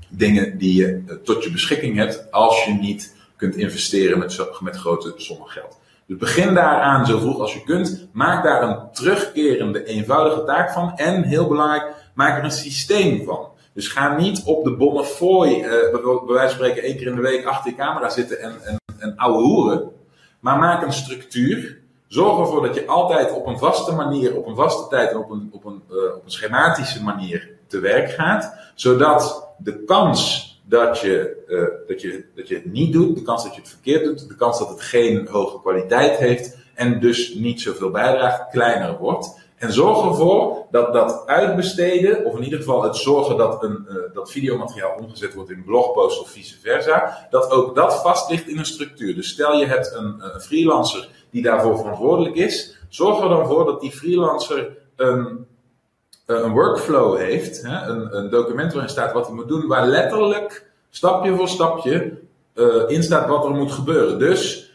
dingen 0.09 0.57
die 0.57 0.75
je 0.75 1.03
uh, 1.07 1.15
tot 1.23 1.43
je 1.43 1.51
beschikking 1.51 1.97
hebt 1.97 2.31
als 2.31 2.65
je 2.65 2.73
niet 2.73 3.15
kunt 3.35 3.55
investeren 3.55 4.19
met, 4.19 4.45
met 4.59 4.75
grote 4.75 5.13
sommen 5.15 5.47
geld. 5.47 5.77
Dus 6.05 6.17
begin 6.17 6.53
daaraan 6.53 7.05
zo 7.05 7.19
vroeg 7.19 7.39
als 7.39 7.53
je 7.53 7.63
kunt. 7.63 8.07
Maak 8.11 8.43
daar 8.43 8.63
een 8.63 8.91
terugkerende, 8.91 9.85
eenvoudige 9.85 10.43
taak 10.43 10.71
van. 10.71 10.91
En 10.95 11.23
heel 11.23 11.47
belangrijk, 11.47 11.93
maak 12.13 12.37
er 12.37 12.43
een 12.43 12.51
systeem 12.51 13.23
van. 13.25 13.47
Dus 13.73 13.87
ga 13.87 14.17
niet 14.17 14.41
op 14.45 14.63
de 14.63 14.75
bonnefooi, 14.75 15.55
uh, 15.55 15.65
bij 15.65 16.01
wijze 16.27 16.55
van 16.55 16.65
spreken, 16.65 16.83
één 16.83 16.97
keer 16.97 17.07
in 17.07 17.15
de 17.15 17.21
week 17.21 17.45
achter 17.45 17.71
je 17.71 17.77
camera 17.77 18.09
zitten 18.09 18.41
en, 18.41 18.53
en, 18.63 18.77
en 18.97 19.15
ouwe 19.15 19.43
hoeren. 19.43 19.91
Maar 20.39 20.57
maak 20.57 20.85
een 20.85 20.93
structuur 20.93 21.77
Zorg 22.09 22.39
ervoor 22.39 22.61
dat 22.61 22.75
je 22.75 22.87
altijd 22.87 23.31
op 23.31 23.47
een 23.47 23.57
vaste 23.57 23.91
manier, 23.91 24.35
op 24.35 24.47
een 24.47 24.55
vaste 24.55 24.87
tijd 24.87 25.11
en 25.11 25.17
op 25.17 25.29
een, 25.29 25.49
op 25.51 25.65
een, 25.65 25.81
uh, 25.91 26.15
op 26.15 26.21
een 26.25 26.31
schematische 26.31 27.03
manier 27.03 27.49
te 27.67 27.79
werk 27.79 28.11
gaat. 28.11 28.53
Zodat 28.75 29.47
de 29.57 29.83
kans 29.83 30.47
dat 30.65 30.99
je, 30.99 31.43
uh, 31.47 31.87
dat, 31.87 32.01
je, 32.01 32.25
dat 32.35 32.47
je 32.47 32.55
het 32.55 32.65
niet 32.65 32.93
doet, 32.93 33.15
de 33.15 33.21
kans 33.21 33.43
dat 33.43 33.55
je 33.55 33.61
het 33.61 33.69
verkeerd 33.69 34.03
doet, 34.03 34.27
de 34.27 34.35
kans 34.35 34.59
dat 34.59 34.69
het 34.69 34.81
geen 34.81 35.27
hoge 35.27 35.61
kwaliteit 35.61 36.17
heeft 36.17 36.57
en 36.75 36.99
dus 36.99 37.33
niet 37.33 37.61
zoveel 37.61 37.89
bijdraagt, 37.89 38.49
kleiner 38.51 38.97
wordt. 38.97 39.37
En 39.55 39.73
zorg 39.73 40.05
ervoor 40.05 40.65
dat 40.71 40.93
dat 40.93 41.23
uitbesteden, 41.25 42.25
of 42.25 42.35
in 42.35 42.43
ieder 42.43 42.59
geval 42.59 42.83
het 42.83 42.95
zorgen 42.95 43.37
dat, 43.37 43.63
een, 43.63 43.87
uh, 43.89 43.95
dat 44.13 44.31
videomateriaal 44.31 44.97
omgezet 44.99 45.33
wordt 45.33 45.49
in 45.49 45.63
blogposts 45.63 46.19
of 46.19 46.29
vice 46.29 46.59
versa, 46.59 47.27
dat 47.29 47.51
ook 47.51 47.75
dat 47.75 48.01
vast 48.01 48.29
ligt 48.29 48.47
in 48.47 48.57
een 48.57 48.65
structuur. 48.65 49.15
Dus 49.15 49.29
stel 49.29 49.57
je 49.57 49.65
hebt 49.65 49.93
een, 49.93 50.15
een 50.33 50.41
freelancer 50.41 51.09
die 51.31 51.41
daarvoor 51.41 51.77
verantwoordelijk 51.77 52.35
is, 52.35 52.77
zorg 52.89 53.21
er 53.21 53.29
dan 53.29 53.47
voor 53.47 53.65
dat 53.65 53.81
die 53.81 53.91
freelancer 53.91 54.77
een, 54.95 55.45
eh, 56.25 56.35
een 56.35 56.51
workflow 56.51 57.17
heeft, 57.17 57.61
hè, 57.61 57.87
een, 57.87 58.17
een, 58.17 58.29
document 58.29 58.73
waarin 58.73 58.91
staat 58.91 59.13
wat 59.13 59.25
hij 59.27 59.35
moet 59.35 59.47
doen, 59.47 59.67
waar 59.67 59.87
letterlijk 59.87 60.71
stapje 60.89 61.35
voor 61.35 61.47
stapje 61.47 62.17
uh, 62.53 62.83
in 62.87 63.03
staat 63.03 63.27
wat 63.27 63.45
er 63.45 63.51
moet 63.51 63.71
gebeuren. 63.71 64.19
Dus 64.19 64.71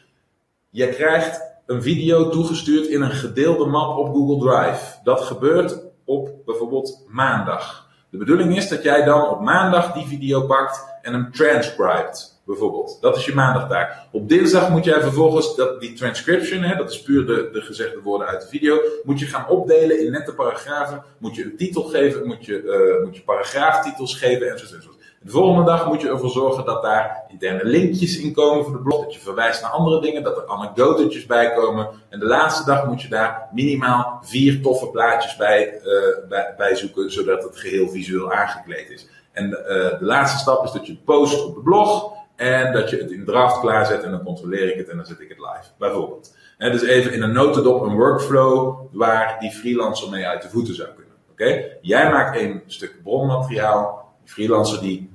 je 0.70 0.88
krijgt 0.88 1.40
een 1.66 1.82
video 1.82 2.28
toegestuurd 2.28 2.86
in 2.86 3.02
een 3.02 3.10
gedeelde 3.10 3.66
map 3.66 3.98
op 3.98 4.14
Google 4.14 4.50
Drive. 4.50 4.98
Dat 5.04 5.20
gebeurt 5.20 5.80
op 6.04 6.30
bijvoorbeeld 6.44 7.04
maandag. 7.08 7.88
De 8.10 8.18
bedoeling 8.18 8.56
is 8.56 8.68
dat 8.68 8.82
jij 8.82 9.04
dan 9.04 9.28
op 9.28 9.40
maandag 9.40 9.92
die 9.92 10.06
video 10.06 10.46
pakt 10.46 10.84
en 11.02 11.12
hem 11.12 11.32
transcribt. 11.32 12.33
Bijvoorbeeld. 12.46 12.98
Dat 13.00 13.16
is 13.16 13.24
je 13.24 13.34
maandagtaak. 13.34 13.96
Op 14.12 14.28
dinsdag 14.28 14.70
moet 14.70 14.84
jij 14.84 15.00
vervolgens 15.00 15.56
dat, 15.56 15.80
die 15.80 15.92
transcription, 15.92 16.62
hè, 16.62 16.76
dat 16.76 16.90
is 16.90 17.02
puur 17.02 17.26
de, 17.26 17.48
de 17.52 17.60
gezegde 17.60 18.00
woorden 18.00 18.26
uit 18.26 18.40
de 18.40 18.48
video, 18.48 18.80
moet 19.04 19.18
je 19.18 19.26
gaan 19.26 19.48
opdelen 19.48 20.04
in 20.04 20.12
nette 20.12 20.34
paragrafen. 20.34 21.04
Moet 21.18 21.34
je 21.34 21.44
een 21.44 21.56
titel 21.56 21.82
geven, 21.82 22.26
moet 22.26 22.44
je, 22.44 22.62
uh, 22.62 23.04
moet 23.04 23.16
je 23.16 23.22
paragraaftitels 23.22 24.14
geven 24.14 24.50
enzovoort. 24.50 24.94
De 25.24 25.30
volgende 25.30 25.64
dag 25.64 25.86
moet 25.86 26.00
je 26.00 26.08
ervoor 26.08 26.30
zorgen 26.30 26.64
dat 26.64 26.82
daar 26.82 27.24
interne 27.28 27.64
linkjes 27.64 28.18
in 28.18 28.32
komen 28.32 28.64
voor 28.64 28.72
de 28.72 28.82
blog. 28.82 29.04
Dat 29.04 29.14
je 29.14 29.20
verwijst 29.20 29.62
naar 29.62 29.70
andere 29.70 30.00
dingen, 30.00 30.22
dat 30.22 30.36
er 30.36 30.48
anekdotetjes 30.48 31.26
bij 31.26 31.52
komen. 31.52 31.88
En 32.08 32.18
de 32.18 32.26
laatste 32.26 32.64
dag 32.64 32.86
moet 32.86 33.02
je 33.02 33.08
daar 33.08 33.48
minimaal 33.52 34.18
vier 34.22 34.62
toffe 34.62 34.86
plaatjes 34.86 35.36
bij, 35.36 35.80
uh, 36.28 36.56
bij, 36.56 36.74
zoeken, 36.74 37.12
zodat 37.12 37.42
het 37.42 37.58
geheel 37.58 37.88
visueel 37.88 38.32
aangekleed 38.32 38.90
is. 38.90 39.08
En 39.32 39.48
uh, 39.48 39.56
de 39.98 39.98
laatste 40.00 40.38
stap 40.38 40.64
is 40.64 40.72
dat 40.72 40.86
je 40.86 40.96
post 40.96 41.44
op 41.44 41.54
de 41.54 41.60
blog. 41.60 42.12
En 42.36 42.72
dat 42.72 42.90
je 42.90 42.96
het 42.96 43.10
in 43.10 43.24
draft 43.24 43.60
klaarzet 43.60 44.02
en 44.02 44.10
dan 44.10 44.22
controleer 44.22 44.70
ik 44.70 44.76
het 44.76 44.88
en 44.88 44.96
dan 44.96 45.06
zet 45.06 45.20
ik 45.20 45.28
het 45.28 45.38
live. 45.38 45.70
Bijvoorbeeld. 45.78 46.36
En 46.58 46.72
dus 46.72 46.82
even 46.82 47.12
in 47.12 47.22
een 47.22 47.32
notendop 47.32 47.82
een 47.82 47.96
workflow 47.96 48.78
waar 48.92 49.36
die 49.40 49.50
freelancer 49.50 50.10
mee 50.10 50.26
uit 50.26 50.42
de 50.42 50.50
voeten 50.50 50.74
zou 50.74 50.88
kunnen. 50.88 51.14
Oké? 51.30 51.78
Jij 51.80 52.10
maakt 52.10 52.38
een 52.38 52.62
stuk 52.66 53.02
bronmateriaal. 53.02 54.12
Die 54.22 54.32
freelancer 54.32 54.80
die 54.80 55.10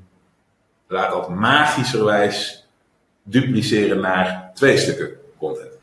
laat 0.88 1.12
dat 1.12 1.30
magischerwijs 1.30 2.68
dupliceren 3.24 4.00
naar 4.00 4.52
twee 4.54 4.78
stukken 4.78 5.18
content. 5.38 5.78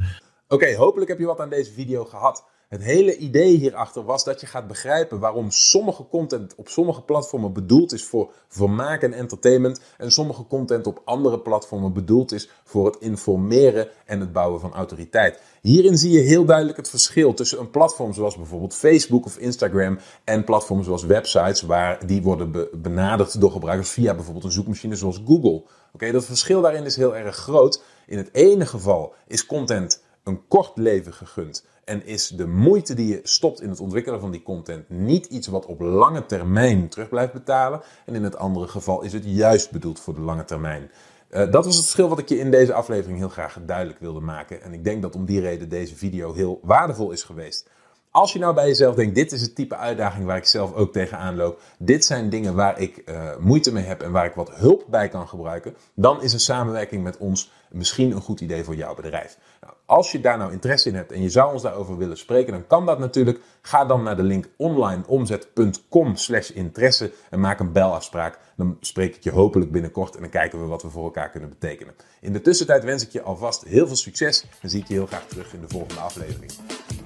Oké, 0.49 0.75
hopelijk 0.75 1.11
heb 1.11 1.18
je 1.18 1.27
wat 1.27 1.40
aan 1.40 1.49
deze 1.49 1.72
video 1.72 2.05
gehad. 2.05 2.44
Het 2.66 2.83
hele 2.83 3.16
idee 3.16 3.57
hierachter 3.57 4.05
was 4.05 4.24
dat 4.24 4.40
je 4.40 4.46
gaat 4.46 4.66
begrijpen 4.66 5.18
waarom 5.18 5.50
sommige 5.50 6.07
content 6.09 6.55
op 6.55 6.68
sommige 6.68 7.02
platformen 7.02 7.52
bedoeld 7.52 7.92
is 7.92 8.05
voor 8.05 8.33
vermaak 8.48 9.02
en 9.02 9.12
entertainment 9.12 9.81
en 9.98 10.11
sommige 10.11 10.46
content 10.46 10.87
op 10.87 11.02
andere 11.05 11.40
platformen 11.40 11.92
bedoeld 11.92 12.33
is 12.33 12.48
voor 12.64 12.87
het 12.87 12.96
informeren 12.96 13.88
en 14.05 14.20
het 14.20 14.33
bouwen 14.33 14.61
van 14.61 14.72
autoriteit. 14.72 15.40
Hierin 15.61 15.98
zie 15.98 16.11
je 16.11 16.20
heel 16.20 16.44
duidelijk 16.44 16.76
het 16.76 16.88
verschil 16.88 17.35
tussen 17.35 17.61
een 17.61 17.70
platform 17.70 18.12
zoals 18.12 18.37
bijvoorbeeld 18.37 18.74
Facebook 18.74 19.24
of 19.24 19.38
Instagram 19.38 19.98
en 20.24 20.44
platforms 20.44 20.85
zoals 20.85 21.05
websites 21.05 21.62
waar 21.62 22.07
die 22.07 22.22
worden 22.22 22.68
benaderd 22.83 23.40
door 23.40 23.50
gebruikers 23.50 23.90
via 23.90 24.14
bijvoorbeeld 24.14 24.44
een 24.44 24.52
zoekmachine 24.52 24.96
zoals 24.96 25.22
Google. 25.26 25.62
Oké, 25.92 26.12
dat 26.12 26.24
verschil 26.24 26.61
daarin 26.61 26.85
is 26.85 26.96
heel 26.96 27.16
erg 27.16 27.37
groot. 27.37 27.83
In 28.07 28.18
het 28.18 28.29
ene 28.33 28.66
geval 28.66 29.14
is 29.26 29.46
content 29.46 30.05
een 30.24 30.48
kort 30.48 30.72
leven 30.74 31.12
gegund 31.12 31.64
en 31.87 32.07
is 32.07 32.29
de 32.29 32.46
moeite 32.46 32.94
die 32.94 33.09
je 33.09 33.20
stopt 33.22 33.61
in 33.61 33.68
het 33.68 33.81
ontwikkelen 33.81 34.20
van 34.20 34.31
die 34.31 34.42
content 34.42 34.88
niet 34.88 35.27
iets 35.27 35.46
wat 35.46 35.66
op 35.66 35.81
lange 35.81 36.27
termijn 36.27 36.88
terug 36.88 37.09
blijft 37.09 37.33
betalen. 37.33 37.81
En 38.07 38.14
in 38.14 38.25
het 38.25 38.37
andere 38.37 38.68
geval 38.68 39.03
is 39.03 39.12
het 39.12 39.25
juist 39.27 39.70
bedoeld 39.70 40.01
voor 40.01 40.14
de 40.14 40.20
lange 40.20 40.44
termijn. 40.44 40.90
Uh, 41.31 41.38
dat 41.51 41.64
was 41.64 41.75
het 41.75 41.85
verschil 41.85 42.09
wat 42.09 42.18
ik 42.18 42.29
je 42.29 42.38
in 42.38 42.51
deze 42.51 42.72
aflevering 42.72 43.18
heel 43.18 43.29
graag 43.29 43.59
duidelijk 43.66 44.01
wilde 44.01 44.20
maken. 44.20 44.62
En 44.62 44.72
ik 44.72 44.85
denk 44.85 45.03
dat 45.03 45.14
om 45.14 45.25
die 45.25 45.40
reden 45.40 45.68
deze 45.68 45.96
video 45.96 46.33
heel 46.33 46.61
waardevol 46.62 47.11
is 47.11 47.22
geweest. 47.22 47.68
Als 48.11 48.33
je 48.33 48.38
nou 48.38 48.55
bij 48.55 48.66
jezelf 48.66 48.94
denkt, 48.94 49.14
dit 49.14 49.33
is 49.33 49.40
het 49.40 49.55
type 49.55 49.77
uitdaging 49.77 50.27
waar 50.27 50.37
ik 50.37 50.44
zelf 50.44 50.75
ook 50.75 50.92
tegenaan 50.92 51.37
loop. 51.37 51.61
Dit 51.79 52.05
zijn 52.05 52.31
dingen 52.31 52.55
waar 52.55 52.81
ik 52.81 53.03
uh, 53.09 53.37
moeite 53.38 53.72
mee 53.72 53.85
heb 53.85 54.03
en 54.03 54.12
waar 54.12 54.27
ik 54.27 54.35
wat 54.35 54.51
hulp 54.55 54.85
bij 54.88 55.09
kan 55.09 55.29
gebruiken. 55.29 55.77
Dan 55.94 56.22
is 56.22 56.33
een 56.33 56.40
samenwerking 56.40 57.03
met 57.03 57.16
ons 57.16 57.51
misschien 57.77 58.11
een 58.11 58.21
goed 58.21 58.41
idee 58.41 58.65
voor 58.65 58.75
jouw 58.75 58.95
bedrijf. 58.95 59.39
Nou, 59.61 59.75
als 59.87 60.12
je 60.12 60.21
daar 60.21 60.39
nou 60.39 60.53
interesse 60.53 60.89
in 60.89 60.95
hebt 60.95 61.12
en 61.12 61.23
je 61.23 61.31
zou 61.31 61.53
ons 61.53 61.62
daarover 61.62 61.97
willen 61.97 62.19
spreken, 62.19 62.53
dan 62.53 62.67
kan 62.67 62.87
dat 62.87 62.99
natuurlijk. 62.99 63.41
Ga 63.62 63.85
dan 63.85 64.03
naar 64.03 64.17
de 64.17 64.23
link 64.23 64.49
onlineomzet.com 64.57 66.17
slash 66.17 66.51
interesse 66.51 67.12
en 67.31 67.41
maak 67.41 67.61
een 67.61 67.73
belafspraak. 67.73 68.39
Dan 68.57 68.77
spreek 68.81 69.17
ik 69.17 69.25
je 69.25 69.31
hopelijk 69.31 69.73
binnenkort 69.73 70.15
en 70.15 70.21
dan 70.21 70.31
kijken 70.31 70.61
we 70.61 70.67
wat 70.67 70.83
we 70.83 70.91
voor 70.91 71.05
elkaar 71.05 71.31
kunnen 71.31 71.49
betekenen. 71.49 71.95
In 72.21 72.33
de 72.33 72.41
tussentijd 72.41 72.85
wens 72.85 73.03
ik 73.03 73.11
je 73.11 73.23
alvast 73.23 73.65
heel 73.65 73.87
veel 73.87 73.97
succes 73.97 74.47
en 74.61 74.71
zie 74.71 74.81
ik 74.81 74.89
je 74.89 74.95
heel 74.95 75.07
graag 75.07 75.27
terug 75.27 75.55
in 75.55 75.61
de 75.61 75.69
volgende 75.69 76.01
aflevering. 76.01 76.53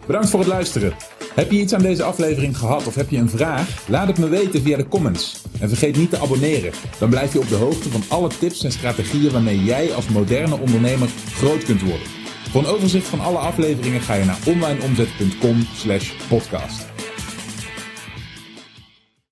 Bedankt 0.07 0.31
voor 0.31 0.39
het 0.39 0.49
luisteren. 0.49 0.95
Heb 1.35 1.51
je 1.51 1.61
iets 1.61 1.75
aan 1.75 1.83
deze 1.83 2.03
aflevering 2.03 2.57
gehad 2.57 2.87
of 2.87 2.95
heb 2.95 3.11
je 3.11 3.19
een 3.19 3.31
vraag? 3.31 3.89
Laat 3.89 4.07
het 4.07 4.19
me 4.19 4.29
weten 4.29 4.63
via 4.63 4.77
de 4.77 4.89
comments. 4.89 5.43
En 5.61 5.69
vergeet 5.69 5.97
niet 5.97 6.11
te 6.11 6.19
abonneren. 6.19 6.73
Dan 6.99 7.11
blijf 7.11 7.33
je 7.33 7.39
op 7.39 7.49
de 7.49 7.55
hoogte 7.55 7.91
van 7.91 8.03
alle 8.09 8.29
tips 8.29 8.65
en 8.65 8.73
strategieën 8.73 9.33
waarmee 9.33 9.65
jij 9.65 9.95
als 9.95 10.09
moderne 10.09 10.60
ondernemer 10.61 11.09
groot 11.33 11.65
kunt 11.65 11.83
worden. 11.83 12.07
Voor 12.51 12.61
een 12.61 12.67
overzicht 12.67 13.07
van 13.07 13.21
alle 13.21 13.39
afleveringen 13.39 14.01
ga 14.01 14.15
je 14.15 14.25
naar 14.25 14.39
onlineomzet.com/podcast. 14.45 16.90